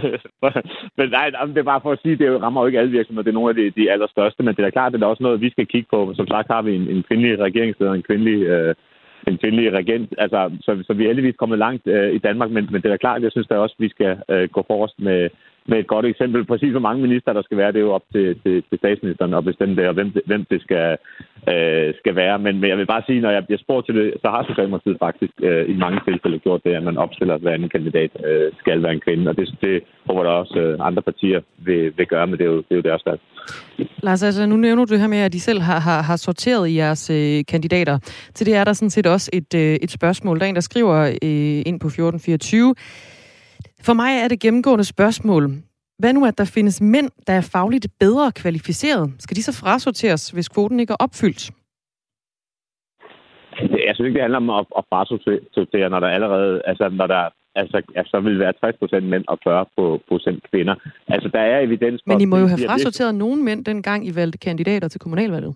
[0.98, 3.24] men, nej, det er bare for at sige, det rammer jo ikke alle virksomheder.
[3.24, 5.22] Det er nogle af de, de allerstørste, men det er da klart, det er også
[5.22, 6.12] noget, vi skal kigge på.
[6.16, 8.38] Som sagt har vi en, en kvindelig regeringsleder, en kvindelig...
[8.54, 8.74] Øh,
[9.30, 10.14] en kvindelig regent.
[10.18, 12.96] Altså, så, så vi er heldigvis kommet langt øh, i Danmark, men, men det er
[12.96, 15.28] klart, jeg synes da også, at vi skal øh, gå forrest med,
[15.68, 16.44] med et godt eksempel.
[16.44, 19.34] Præcis hvor mange minister der skal være, det er jo op til, til, til statsministeren
[19.34, 20.96] at bestemme det, og hvem det, hvem det skal,
[21.52, 22.38] øh, skal være.
[22.38, 24.98] Men, men jeg vil bare sige, når jeg bliver spurgt til det, så har Socialdemokratiet
[25.06, 28.52] faktisk øh, i mange tilfælde gjort det, at man opstiller, at hver anden kandidat øh,
[28.60, 29.28] skal være en kvinde.
[29.30, 32.50] Og det, det håber der også øh, andre partier vil, vil gøre, men det er
[32.54, 33.20] jo, det er jo deres valg.
[34.02, 36.68] Lars, altså nu nævner du det her med, at I selv har, har, har sorteret
[36.68, 37.98] i jeres øh, kandidater.
[38.34, 40.38] Til det er der sådan set også et, øh, et spørgsmål.
[40.38, 42.74] Der er en, der skriver øh, ind på 1424,
[43.86, 45.50] for mig er det gennemgående spørgsmål,
[45.98, 49.12] hvad nu, at der findes mænd, der er fagligt bedre kvalificeret?
[49.18, 51.50] Skal de så frasorteres, hvis kvoten ikke er opfyldt?
[53.60, 57.28] Jeg synes ikke, det handler om at, at frasortere, når der allerede, altså når der
[57.60, 59.66] altså, altså vil være 60 procent mænd og 40
[60.08, 60.74] procent kvinder.
[61.08, 62.12] Altså, der er evidens for...
[62.12, 65.54] Men I må jo have frasorteret nogle mænd, dengang I valgte kandidater til kommunalvalget.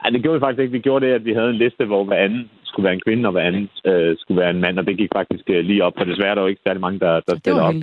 [0.00, 0.72] Nej, det gjorde vi faktisk ikke.
[0.72, 3.28] Vi gjorde det, at vi havde en liste, hvor hver anden skulle være en kvinde,
[3.28, 5.94] og hver anden øh, skulle være en mand, og det gik faktisk øh, lige op,
[5.96, 7.74] for desværre er der jo ikke særlig mange, der, der stiller op.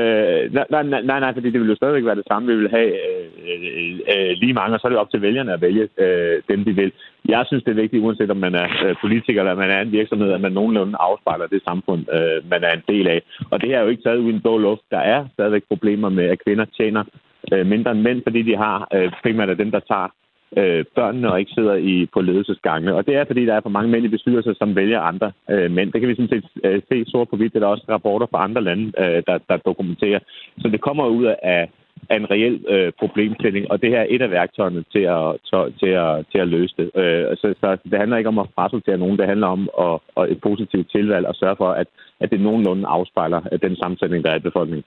[0.00, 2.48] Øh, nej, nej, nej, nej, fordi det vil jo stadigvæk være det samme.
[2.52, 5.52] Vi vil have øh, øh, øh, lige mange, og så er det op til vælgerne
[5.52, 6.92] at vælge øh, dem, de vil.
[7.28, 9.92] Jeg synes, det er vigtigt, uanset om man er øh, politiker eller man er en
[9.92, 13.20] virksomhed, at man nogenlunde afspejler det samfund, øh, man er en del af.
[13.50, 14.82] Og det her er jo ikke taget uden blå luft.
[14.90, 17.04] Der er stadigvæk problemer med, at kvinder tjener
[17.52, 20.08] øh, mindre end mænd, fordi de har øh, primært af dem, der tager
[20.56, 22.94] øh, børnene og ikke sidder i på ledelsesgangene.
[22.94, 25.70] Og det er, fordi der er for mange mænd i bestyrelser, som vælger andre øh,
[25.70, 25.92] mænd.
[25.92, 27.52] Det kan vi sådan set øh, se sort på hvidt.
[27.52, 30.18] Det er der også rapporter fra andre lande, øh, der, der dokumenterer.
[30.58, 31.68] Så det kommer ud af,
[32.10, 35.26] af en reel øh, problemstilling, og det her er et af værktøjerne til at,
[35.80, 36.90] til at, til at løse det.
[37.00, 40.30] Øh, så, så det handler ikke om at frasortere nogen, det handler om at, at
[40.32, 41.86] et positivt tilvalg og sørge for, at,
[42.20, 44.84] at det nogenlunde afspejler øh, den sammensætning, der er i befolkningen.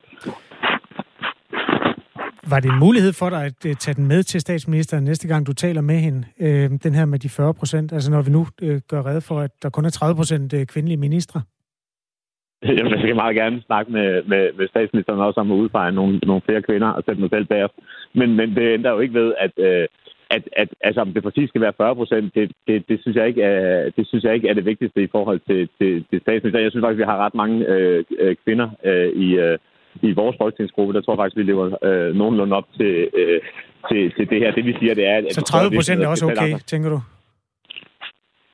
[2.51, 5.47] Var det en mulighed for dig at øh, tage den med til statsministeren næste gang,
[5.47, 6.21] du taler med hende?
[6.39, 9.39] Øh, den her med de 40 procent, altså når vi nu øh, gør red for,
[9.39, 11.41] at der kun er 30 procent øh, kvindelige ministre?
[12.77, 16.17] Jamen, jeg skal meget gerne snakke med, med, med statsministeren også om at udpege nogle,
[16.17, 17.81] nogle flere kvinder og sætte mig selv derefter.
[18.13, 19.87] Men, men det ændrer jo ikke ved, at, øh,
[20.29, 23.27] at, at altså, om det præcis skal være 40 procent, det, det, det, synes jeg
[23.27, 26.63] ikke er, det synes jeg ikke er det vigtigste i forhold til, til, til statsministeren.
[26.63, 29.57] Jeg synes faktisk, vi har ret mange øh, øh kvinder øh, i, øh,
[30.01, 33.41] i vores folketingsgruppe, der tror jeg faktisk, vi lever øh, nogenlunde op til, øh,
[33.89, 34.51] til, til det her.
[34.51, 35.17] Det vi siger, det er...
[35.17, 36.99] At Så 30 procent er også okay, tænker du?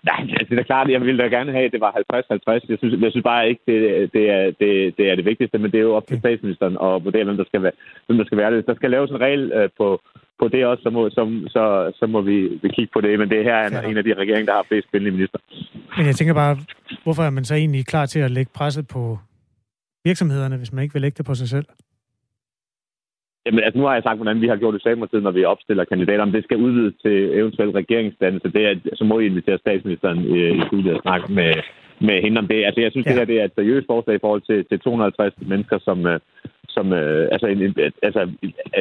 [0.09, 2.71] Nej, altså, det er klart, jeg ville da gerne have, at det var 50-50.
[2.71, 3.79] Jeg synes, jeg synes bare ikke, det,
[4.13, 7.03] det, er, det, det er det vigtigste, men det er jo op til statsministeren at
[7.05, 7.75] vurdere, hvem der skal være,
[8.05, 8.67] hvem der skal være det.
[8.67, 9.87] Der skal laves en regel øh, på,
[10.39, 13.19] på det også, så må, så, så, så må vi, vi kigge på det.
[13.19, 15.39] Men det her er en, en af de regeringer, der har flest kvindelige minister.
[15.97, 16.57] Men jeg tænker bare,
[17.03, 19.19] hvorfor er man så egentlig klar til at lægge presset på
[20.09, 21.65] virksomhederne, hvis man ikke vil lægge det på sig selv?
[23.45, 25.51] Jamen, altså, nu har jeg sagt, hvordan vi har gjort det i Socialdemokratiet, når vi
[25.53, 26.23] opstiller kandidater.
[26.23, 30.51] Om det skal udvides til eventuel regeringsdannelse, det er, så må I invitere statsministeren øh,
[30.59, 31.53] i studiet og snakke med,
[32.07, 32.65] med hende om det.
[32.65, 33.11] Altså, jeg synes, ja.
[33.11, 36.19] det her det er et seriøst forslag i forhold til, til 250 mennesker, som, øh,
[36.69, 37.75] som øh, altså, en,
[38.07, 38.21] altså,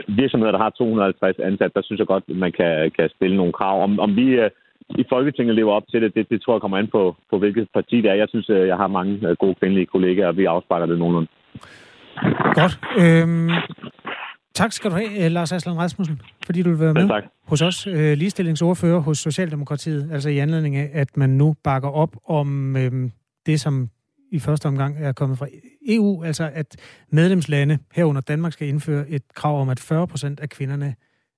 [0.08, 3.82] virksomheder, der har 250 ansat, der synes jeg godt, man kan, kan stille nogle krav.
[3.82, 4.50] Om, om vi øh,
[4.90, 7.68] i Folketinget lever op til det, det, det tror jeg kommer an på, på hvilket
[7.74, 8.14] parti det er.
[8.14, 11.28] Jeg synes, jeg har mange gode kvindelige kollegaer, og vi afspejler det nogenlunde.
[12.54, 12.80] Godt.
[12.98, 13.50] Øhm,
[14.54, 17.24] tak skal du have, Lars Aslan Rasmussen, fordi du vil være med tak.
[17.48, 17.86] hos os.
[17.86, 23.12] Øh, ligestillingsordfører hos Socialdemokratiet, altså i anledning af, at man nu bakker op om øhm,
[23.46, 23.88] det, som
[24.32, 25.46] i første omgang er kommet fra
[25.88, 26.76] EU, altså at
[27.10, 30.94] medlemslande herunder Danmark skal indføre et krav om, at 40 procent af kvinderne,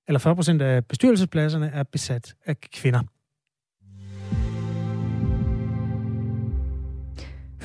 [0.07, 2.99] eller 40 procent af bestyrelsespladserne er besat af kvinder.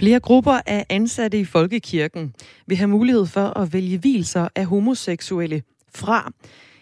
[0.02, 2.34] Flere grupper af ansatte i Folkekirken
[2.66, 5.62] vil have mulighed for at vælge hvilser af homoseksuelle
[5.94, 6.32] fra.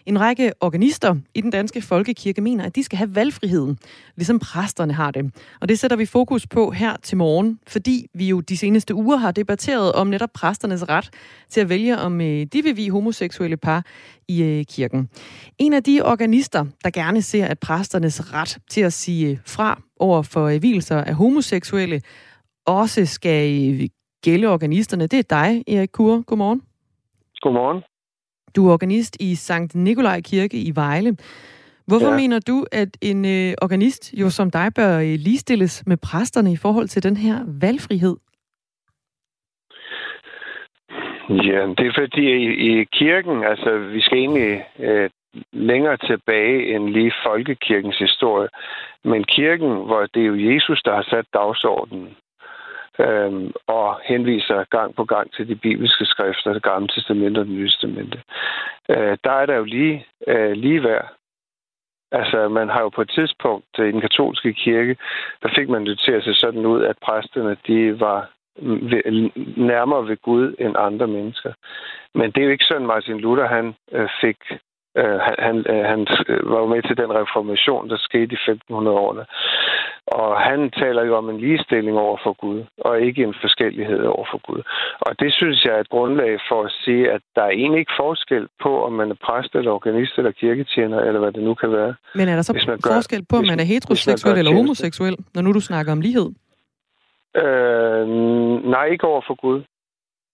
[0.05, 3.77] En række organister i den danske folkekirke mener, at de skal have valgfriheden,
[4.15, 5.33] ligesom præsterne har det.
[5.59, 9.17] Og det sætter vi fokus på her til morgen, fordi vi jo de seneste uger
[9.17, 11.09] har debatteret om netop præsternes ret
[11.49, 13.85] til at vælge, om øh, de vil vi homoseksuelle par
[14.27, 15.09] i øh, kirken.
[15.57, 19.81] En af de organister, der gerne ser, at præsternes ret til at sige øh, fra
[19.99, 22.01] over for hvilser af homoseksuelle
[22.65, 23.89] også skal
[24.23, 25.07] gælde organisterne.
[25.07, 26.21] Det er dig, Erik Kur.
[26.21, 26.61] Godmorgen.
[27.41, 27.83] Godmorgen.
[28.55, 31.17] Du er organist i Sankt Nikolaj Kirke i Vejle.
[31.87, 32.15] Hvorfor ja.
[32.15, 36.55] mener du, at en øh, organist jo som dig bør øh, ligestilles med præsterne i
[36.55, 38.15] forhold til den her valgfrihed?
[41.29, 45.09] Ja, det er fordi i, i kirken, altså vi skal egentlig øh,
[45.53, 48.49] længere tilbage end lige folkekirkens historie.
[49.03, 52.15] Men kirken, hvor det er jo Jesus, der har sat dagsordenen,
[53.07, 57.53] øhm, og henviser gang på gang til de bibelske skrifter, det gamle testamente og det
[57.53, 58.21] nye testamente.
[58.89, 61.13] Øh, der er der jo lige, øh, lige værd.
[62.11, 64.97] Altså, man har jo på et tidspunkt øh, i den katolske kirke,
[65.43, 68.29] der fik man det til at se sådan ud, at præsterne, de var
[69.71, 71.53] nærmere ved Gud end andre mennesker.
[72.13, 74.37] Men det er jo ikke sådan, Martin Luther han øh, fik
[74.97, 75.99] Øh, han, han, øh, han
[76.51, 79.25] var jo med til den reformation, der skete i 1500-årene.
[80.07, 84.25] Og han taler jo om en ligestilling over for Gud, og ikke en forskellighed over
[84.31, 84.61] for Gud.
[84.99, 87.99] Og det synes jeg er et grundlag for at sige, at der er egentlig ikke
[87.99, 91.71] forskel på, om man er præst eller organist eller kirketjener, eller hvad det nu kan
[91.71, 91.93] være.
[92.15, 95.41] Men er der så man gør, forskel på, om man er heteroseksuel eller homoseksuel, når
[95.41, 96.29] nu du snakker om lighed?
[97.43, 98.07] Øh,
[98.73, 99.63] nej, ikke over for Gud.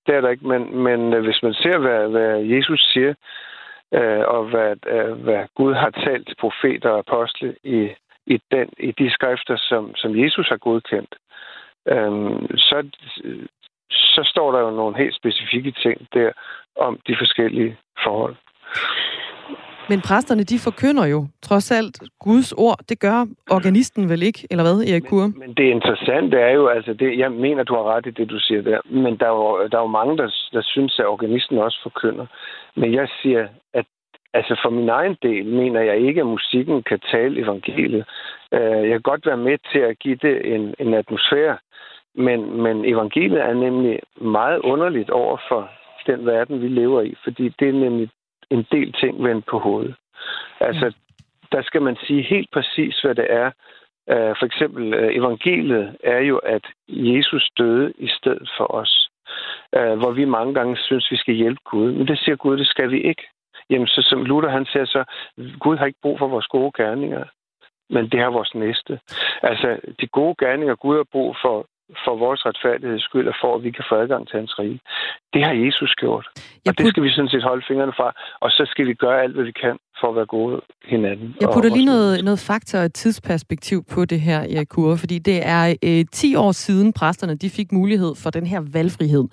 [0.06, 0.48] det er der ikke.
[0.48, 3.14] Men, men øh, hvis man ser, hvad, hvad Jesus siger,
[3.94, 7.90] øh, og hvad, øh, hvad Gud har talt til profeter og apostle i,
[8.26, 11.16] i, den, i de skrifter, som, som Jesus har godkendt,
[11.88, 12.90] øh, så,
[13.90, 16.32] så står der jo nogle helt specifikke ting der
[16.76, 18.36] om de forskellige forhold.
[19.90, 22.78] Men præsterne, de forkynder jo trods alt Guds ord.
[22.90, 25.22] Det gør organisten vel ikke, eller hvad, Erik Kur?
[25.28, 28.30] Men, men det interessante er jo, altså det, jeg mener, du har ret i det,
[28.30, 31.06] du siger der, men der er jo, der er jo mange, der, der synes, at
[31.06, 32.26] organisten også forkynder.
[32.76, 33.86] Men jeg siger, at
[34.34, 38.06] altså for min egen del mener jeg ikke, at musikken kan tale evangeliet.
[38.54, 41.58] Øh, jeg kan godt være med til at give det en, en atmosfære,
[42.16, 45.70] men, men evangeliet er nemlig meget underligt over for
[46.08, 48.10] den verden, vi lever i, fordi det er nemlig
[48.50, 49.96] en del ting vendt på hovedet.
[50.60, 50.94] Altså,
[51.52, 53.52] der skal man sige helt præcis, hvad det er.
[54.12, 59.10] Uh, for eksempel, uh, evangeliet er jo, at Jesus døde i stedet for os.
[59.78, 61.92] Uh, hvor vi mange gange synes, vi skal hjælpe Gud.
[61.92, 63.24] Men det siger Gud, det skal vi ikke.
[63.70, 65.04] Jamen, så som Luther han siger så,
[65.60, 67.24] Gud har ikke brug for vores gode gerninger,
[67.90, 69.00] men det har vores næste.
[69.44, 71.66] Altså, de gode gerninger, Gud har brug for,
[72.06, 74.80] for vores retfærdigheds skyld, og for at vi kan få adgang til hans rige.
[75.34, 76.28] Det har Jesus gjort.
[76.68, 78.14] Og det skal vi sådan set holde fingrene fra.
[78.40, 81.36] Og så skal vi gøre alt, hvad vi kan for at være gode hinanden.
[81.42, 85.20] Jeg putter lige noget, noget faktor og et tidsperspektiv på det her, Erik Kure, fordi
[85.20, 89.24] det er øh, 10 år siden præsterne de fik mulighed for den her valgfrihed.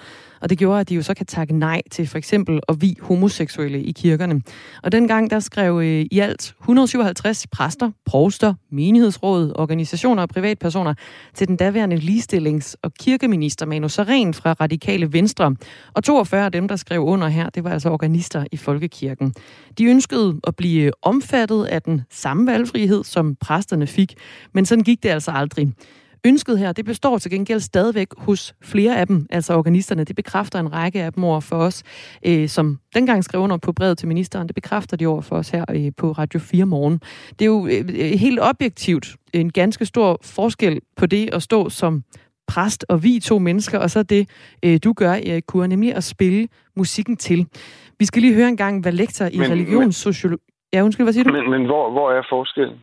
[0.44, 2.96] Og det gjorde, at de jo så kan takke nej til for eksempel at vi
[3.00, 4.42] homoseksuelle i kirkerne.
[4.82, 10.94] Og dengang der skrev øh, i alt 157 præster, provster, menighedsråd, organisationer og privatpersoner
[11.34, 15.56] til den daværende ligestillings- og kirkeminister Manu Saren fra Radikale Venstre.
[15.94, 19.34] Og 42 af dem, der skrev under her, det var altså organister i Folkekirken.
[19.78, 24.14] De ønskede at blive omfattet af den samme valgfrihed, som præsterne fik,
[24.52, 25.72] men sådan gik det altså aldrig.
[26.26, 30.04] Ønsket her, det består til gengæld stadigvæk hos flere af dem, altså organisterne.
[30.04, 31.82] Det bekræfter en række af dem over for os,
[32.26, 34.48] øh, som dengang skrev under på brevet til ministeren.
[34.48, 37.00] Det bekræfter de over for os her øh, på Radio 4 morgen.
[37.38, 41.68] Det er jo øh, øh, helt objektivt en ganske stor forskel på det at stå
[41.68, 42.04] som
[42.46, 44.28] præst og vi to mennesker, og så det,
[44.62, 47.46] øh, du gør, Erik Kur, nemlig at spille musikken til.
[47.98, 50.42] Vi skal lige høre en gang, hvad lektor i religionssociologi...
[50.72, 51.32] Ja, undskyld, hvad siger du?
[51.32, 52.78] Men, men hvor, hvor er forskellen?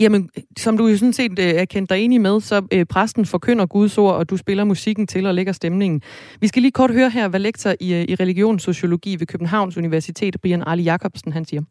[0.00, 3.26] Jamen, som du jo sådan set øh, er kendt dig enig med, så øh, præsten
[3.26, 6.02] forkynder Guds ord, og du spiller musikken til og lægger stemningen.
[6.40, 10.36] Vi skal lige kort høre her, hvad lektor i, øh, i religionssociologi ved Københavns Universitet,
[10.42, 11.62] Brian Arli Jacobsen, han siger.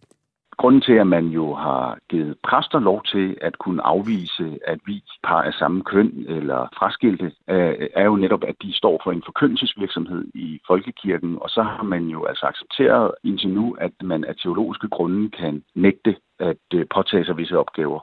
[0.57, 5.03] Grunden til, at man jo har givet præster lov til at kunne afvise, at vi
[5.23, 9.23] par af samme køn eller fraskilte, øh, er jo netop, at de står for en
[9.25, 14.35] forkyndelsesvirksomhed i folkekirken, og så har man jo altså accepteret indtil nu, at man af
[14.35, 17.99] teologiske grunde kan nægte at øh, påtage sig visse opgaver.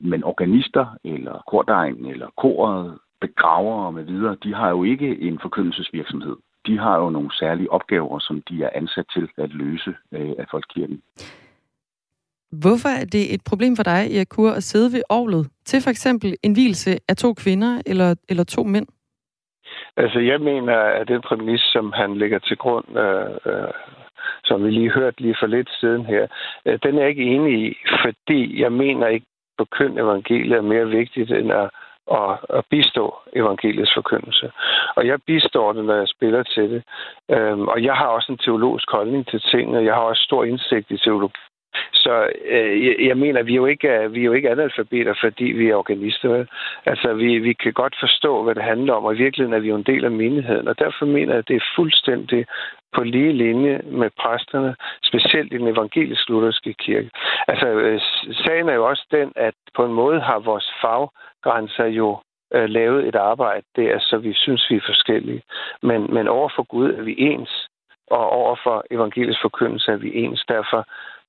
[0.00, 6.36] Men organister eller kordegn eller koret, begravere med videre, de har jo ikke en forkyndelsesvirksomhed.
[6.66, 10.46] De har jo nogle særlige opgaver, som de er ansat til at løse øh, af
[10.50, 11.02] folkekirken.
[12.62, 15.90] Hvorfor er det et problem for dig, Erik Kur, at sidde ved ovlet til for
[15.90, 18.86] eksempel en hvilse af to kvinder eller, eller to mænd?
[19.96, 23.72] Altså, jeg mener, at den præmis, som han lægger til grund, øh, øh,
[24.44, 26.26] som vi lige hørte lige for lidt siden her,
[26.66, 29.26] øh, den er jeg ikke enig i, fordi jeg mener ikke,
[29.58, 31.70] at køn evangeliet er mere vigtigt end at,
[32.12, 34.50] at, at bistå evangeliets forkyndelse.
[34.96, 36.82] Og jeg bistår det, når jeg spiller til det.
[37.30, 39.84] Øhm, og jeg har også en teologisk holdning til tingene.
[39.84, 41.40] Jeg har også stor indsigt i teologi
[42.04, 45.14] så øh, jeg, jeg mener, vi er jo ikke, øh, vi er jo ikke analfabeter,
[45.20, 46.44] fordi vi er organister.
[46.86, 49.68] Altså, vi, vi kan godt forstå, hvad det handler om, og i virkeligheden er vi
[49.68, 52.46] jo en del af menigheden, og derfor mener jeg, at det er fuldstændig
[52.94, 57.10] på lige linje med præsterne, specielt i den evangelisk-lutherske kirke.
[57.48, 58.00] Altså, øh,
[58.44, 62.18] sagen er jo også den, at på en måde har vores faggrænser jo
[62.54, 65.42] øh, lavet et arbejde der, så vi synes, vi er forskellige.
[65.82, 67.68] Men, men overfor Gud er vi ens,
[68.10, 70.44] og overfor evangelisk forkyndelse er vi ens.
[70.48, 70.86] Derfor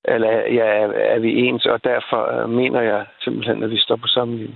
[0.08, 0.68] eller ja,
[1.14, 4.54] er vi ens, og derfor øh, mener jeg simpelthen, at vi står på samme linje.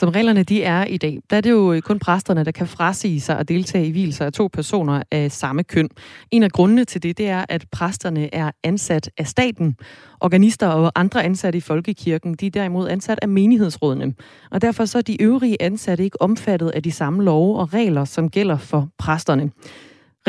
[0.00, 2.66] Som reglerne de er i dag, der er det jo øh, kun præsterne, der kan
[2.66, 5.88] frasige sig og deltage i hvilser af to personer af samme køn.
[6.30, 9.76] En af grundene til det, det er, at præsterne er ansat af staten.
[10.20, 14.14] Organister og andre ansatte i folkekirken, de er derimod ansat af menighedsrådene.
[14.50, 18.04] Og derfor så er de øvrige ansatte ikke omfattet af de samme love og regler,
[18.04, 19.50] som gælder for præsterne.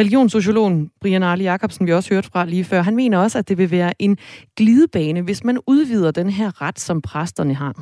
[0.01, 3.57] Religionssociologen Brian Arli Jacobsen, vi også hørt fra lige før, han mener også, at det
[3.57, 4.17] vil være en
[4.57, 7.73] glidebane, hvis man udvider den her ret, som præsterne har.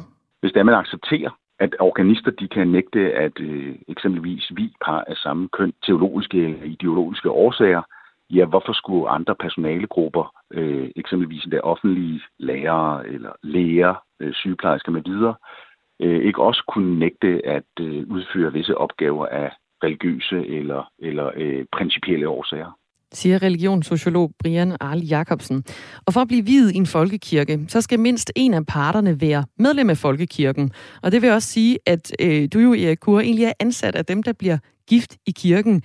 [0.41, 5.03] Hvis det er, man accepterer, at organister de kan nægte, at øh, eksempelvis vi par
[5.07, 7.82] af samme køn, teologiske eller ideologiske årsager,
[8.30, 15.01] ja, hvorfor skulle andre personalegrupper, øh, eksempelvis der offentlige lærere eller læger, øh, sygeplejersker med
[15.05, 15.36] videre,
[15.99, 19.51] øh, ikke også kunne nægte at øh, udføre visse opgaver af
[19.84, 22.80] religiøse eller, eller øh, principielle årsager
[23.13, 25.63] siger religionssociolog Brian Arl Jacobsen.
[26.05, 29.45] Og for at blive videt i en folkekirke, så skal mindst en af parterne være
[29.57, 30.71] medlem af folkekirken.
[31.03, 34.05] Og det vil også sige, at øh, du jo, Erik Kur, egentlig er ansat af
[34.05, 34.57] dem, der bliver
[34.88, 35.84] gift i kirken.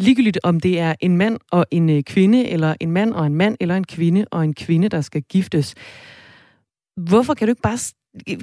[0.00, 3.34] Ligegyldigt om det er en mand og en øh, kvinde, eller en mand og en
[3.34, 5.74] mand, eller en kvinde og en kvinde, der skal giftes.
[6.96, 7.78] Hvorfor kan du ikke bare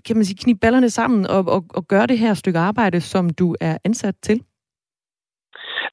[0.06, 3.30] kan man sige, knibe ballerne sammen og, og, og gøre det her stykke arbejde, som
[3.30, 4.42] du er ansat til?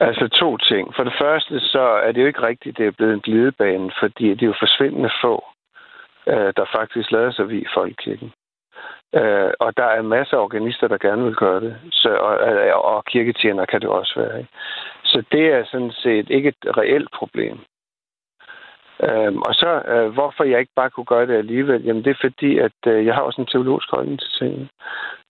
[0.06, 0.94] Altså to ting.
[0.96, 4.30] For det første, så er det jo ikke rigtigt, det er blevet en glidebane, fordi
[4.30, 5.44] det er jo forsvindende få,
[6.26, 8.32] øh, der faktisk lader sig vi i folkekirken.
[9.14, 11.76] Øh, og der er masser af organister, der gerne vil gøre det.
[11.92, 14.38] Så, og, og kirketjener kan det også være.
[14.38, 14.50] Ikke?
[15.04, 17.58] Så det er sådan set ikke et reelt problem.
[19.02, 22.20] Øhm, og så, øh, hvorfor jeg ikke bare kunne gøre det alligevel, jamen det er
[22.20, 24.68] fordi, at øh, jeg har også en teologisk holdning til tingene.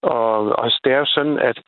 [0.03, 1.59] Og, og det er jo sådan, at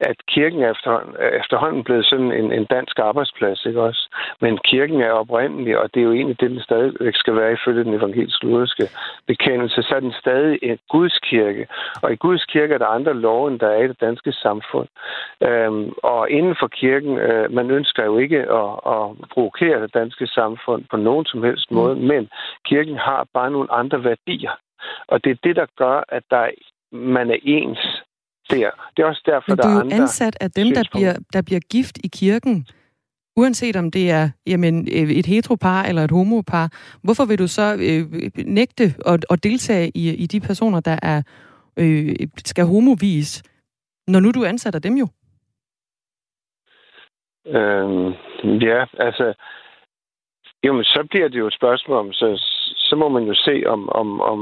[0.00, 4.02] at kirken er efterhånden, er efterhånden blevet sådan en, en dansk arbejdsplads, ikke også?
[4.40, 7.84] Men kirken er oprindelig, og det er jo egentlig det, den stadig skal være ifølge
[7.84, 8.88] den evangelisk lutherske
[9.26, 11.66] bekendelse, så er den stadig en Guds kirke.
[12.02, 14.88] Og i Guds kirke er der andre love, end der er i det danske samfund.
[15.42, 20.26] Øhm, og inden for kirken, øh, man ønsker jo ikke at, at provokere det danske
[20.26, 21.76] samfund på nogen som helst mm.
[21.76, 22.30] måde, men
[22.64, 24.50] kirken har bare nogle andre værdier.
[25.08, 26.48] Og det er det, der gør, at der
[26.92, 27.78] man er ens
[28.50, 28.70] der.
[28.96, 31.14] Det er også derfor, Men der er du er andre ansat af dem, der bliver,
[31.32, 32.66] der bliver gift i kirken.
[33.36, 36.66] Uanset om det er jamen, øh, et heteropar eller et homopar,
[37.04, 41.22] hvorfor vil du så øh, nægte at, at deltage i, i de personer, der er
[41.78, 43.42] øh, skal homovis,
[44.08, 45.06] når nu du ansætter dem jo?
[47.46, 48.12] Øhm,
[48.68, 49.34] ja, altså...
[50.64, 52.26] Jo, men så bliver det jo et spørgsmål om, så,
[52.76, 54.40] så må man jo se, om, om, om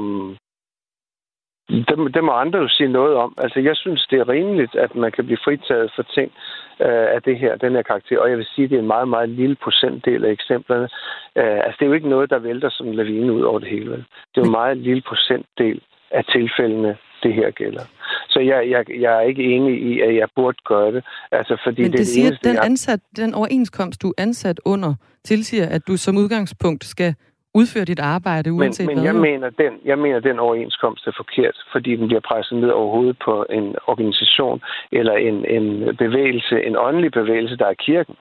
[1.71, 3.35] det, det må andre jo sige noget om.
[3.39, 6.33] Altså, jeg synes, det er rimeligt, at man kan blive fritaget for ting
[6.81, 8.19] øh, af det her, den her karakter.
[8.19, 10.89] Og jeg vil sige, at det er en meget, meget lille procentdel af eksemplerne.
[11.37, 13.91] Øh, altså, det er jo ikke noget, der vælter som lavine ud over det hele.
[14.31, 17.85] Det er jo en meget lille procentdel af tilfældene, det her gælder.
[18.29, 21.05] Så jeg, jeg, jeg er ikke enig i, at jeg burde gøre det.
[21.33, 24.95] Altså, fordi Men det, det, siger, at den, ansat, den overenskomst, du er ansat under,
[25.25, 27.15] tilsiger, at du som udgangspunkt skal
[27.55, 31.57] udføre dit arbejde, uanset men, men jeg mener, den, jeg mener, den overenskomst er forkert,
[31.73, 36.77] fordi den bliver presset ned over hovedet på en organisation eller en, en bevægelse, en
[36.77, 38.17] åndelig bevægelse, der er kirken.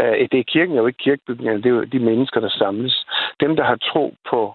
[0.00, 3.06] Uh, det er kirken jo ikke kirkebygninger, det er jo de mennesker, der samles.
[3.40, 4.54] Dem, der har tro på,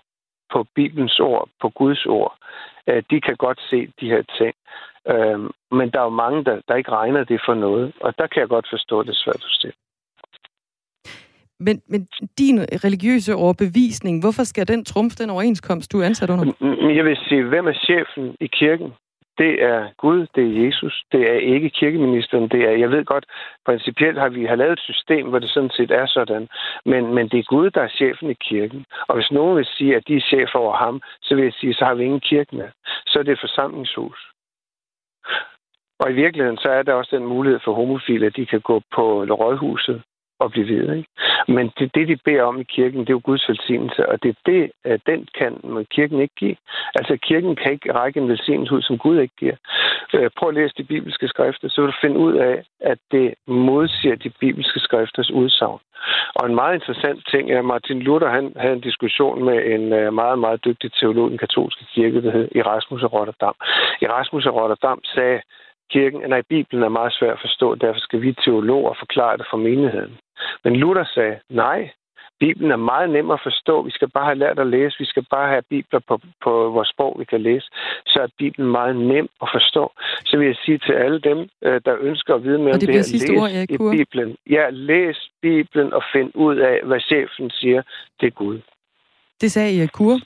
[0.53, 2.37] på Bibelens ord, på Guds ord,
[2.91, 4.55] uh, de kan godt se de her ting.
[5.13, 5.39] Uh,
[5.77, 8.39] men der er jo mange, der, der ikke regner det for noget, og der kan
[8.39, 9.84] jeg godt forstå det svært at stille.
[11.59, 16.45] Men, men din religiøse overbevisning, hvorfor skal den trumfe den overenskomst, du er ansat under?
[16.59, 18.93] Men jeg vil sige, hvem er chefen i kirken?
[19.37, 23.25] Det er Gud, det er Jesus, det er ikke kirkeministeren, det er, jeg ved godt,
[23.65, 26.47] principielt har vi har lavet et system, hvor det sådan set er sådan,
[26.85, 28.85] men, men det er Gud, der er chefen i kirken.
[29.07, 31.73] Og hvis nogen vil sige, at de er chef over ham, så vil jeg sige,
[31.73, 32.69] så har vi ingen kirke med.
[33.05, 34.19] Så er det et forsamlingshus.
[35.99, 38.81] Og i virkeligheden, så er der også den mulighed for homofile, at de kan gå
[38.95, 40.01] på rådhuset
[40.43, 40.95] at blive ved.
[40.95, 41.09] Ikke?
[41.47, 44.29] Men det, det, de beder om i kirken, det er jo Guds velsignelse, og det
[44.29, 44.71] er det,
[45.07, 46.55] den kan kirken ikke give.
[46.95, 49.55] Altså, kirken kan ikke række en velsignelse ud, som Gud ikke giver.
[50.13, 53.33] Øh, prøv at læse de bibelske skrifter, så vil du finde ud af, at det
[53.47, 55.79] modsiger de bibelske skrifters udsagn.
[56.35, 59.93] Og en meget interessant ting er, at Martin Luther han havde en diskussion med en
[59.93, 63.55] øh, meget, meget dygtig teolog i den katolske kirke, der hed Erasmus af Rotterdam.
[64.01, 65.41] Erasmus af Rotterdam sagde,
[65.91, 69.57] kirken, nej, Bibelen er meget svær at forstå, derfor skal vi teologer forklare det for
[69.57, 70.17] menigheden.
[70.63, 71.89] Men Luther sagde, nej,
[72.39, 73.81] Bibelen er meget nem at forstå.
[73.81, 74.95] Vi skal bare have lært at læse.
[74.99, 77.67] Vi skal bare have bibler på, på vores sprog, vi kan læse.
[78.05, 79.83] Så er Bibelen meget nem at forstå.
[80.25, 82.87] Så vil jeg sige til alle dem, øh, der ønsker at vide mere om det,
[82.87, 83.91] det her, læs ord, i Kur.
[83.91, 84.35] Bibelen.
[84.49, 87.81] Ja, læs Bibelen og find ud af, hvad chefen siger.
[88.19, 88.59] Det er Gud.
[89.41, 90.17] Det sagde Erik Kur.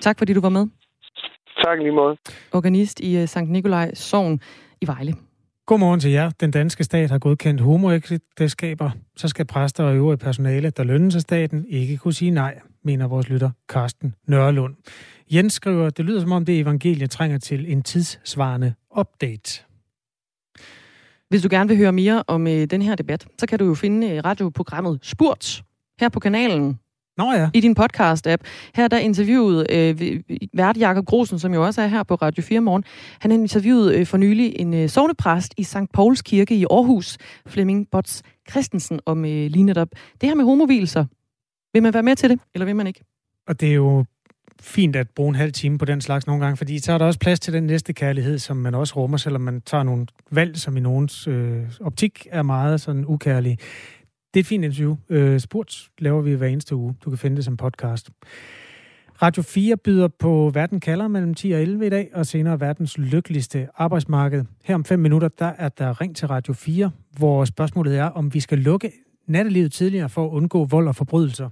[0.00, 0.66] Tak fordi du var med.
[1.64, 2.16] Tak lige måde.
[2.52, 4.40] Organist i øh, Sankt Nikolaj Sogn
[4.80, 5.12] i Vejle.
[5.68, 6.30] Godmorgen til jer.
[6.40, 8.90] Den danske stat har godkendt homoægteskaber.
[9.16, 13.06] Så skal præster og øvrige personale, der lønnes af staten, ikke kunne sige nej, mener
[13.06, 14.74] vores lytter Karsten Nørlund.
[15.30, 19.62] Jens skriver, det lyder som om det evangelie trænger til en tidssvarende update.
[21.28, 23.74] Hvis du gerne vil høre mere om øh, den her debat, så kan du jo
[23.74, 25.62] finde øh, radioprogrammet Spurt
[26.00, 26.78] her på kanalen
[27.18, 27.50] Nå ja.
[27.54, 28.42] i din podcast-app.
[28.74, 30.20] Her der interviewet øh,
[30.54, 32.84] vært Jakob Grosen, som jo også er her på Radio 4 morgen.
[33.20, 35.76] Han har interviewet øh, for nylig en øh, sovnepræst i St.
[35.94, 39.88] Pauls Kirke i Aarhus, Flemming Bots Christensen, om øh, lige netop
[40.20, 41.04] det her med homovilser.
[41.72, 43.04] Vil man være med til det, eller vil man ikke?
[43.48, 44.04] Og det er jo
[44.60, 47.06] fint at bruge en halv time på den slags nogle gange, fordi så er der
[47.06, 50.56] også plads til den næste kærlighed, som man også rummer, selvom man tager nogle valg,
[50.56, 53.58] som i nogens øh, optik er meget sådan ukærlige.
[54.38, 54.96] Det er et fint interview.
[55.08, 55.40] Øh,
[55.98, 56.94] laver vi hver eneste uge.
[57.04, 58.10] Du kan finde det som podcast.
[59.22, 62.98] Radio 4 byder på Verden kalder mellem 10 og 11 i dag, og senere verdens
[62.98, 64.44] lykkeligste arbejdsmarked.
[64.64, 68.34] Her om fem minutter, der er der ring til Radio 4, hvor spørgsmålet er, om
[68.34, 68.92] vi skal lukke
[69.26, 71.48] nattelivet tidligere for at undgå vold og forbrydelser.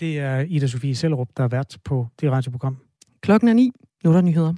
[0.00, 2.76] Det er Ida Sofie Sellerup, der er vært på det radioprogram.
[3.20, 3.70] Klokken er ni.
[4.04, 4.54] Nu er der nyheder.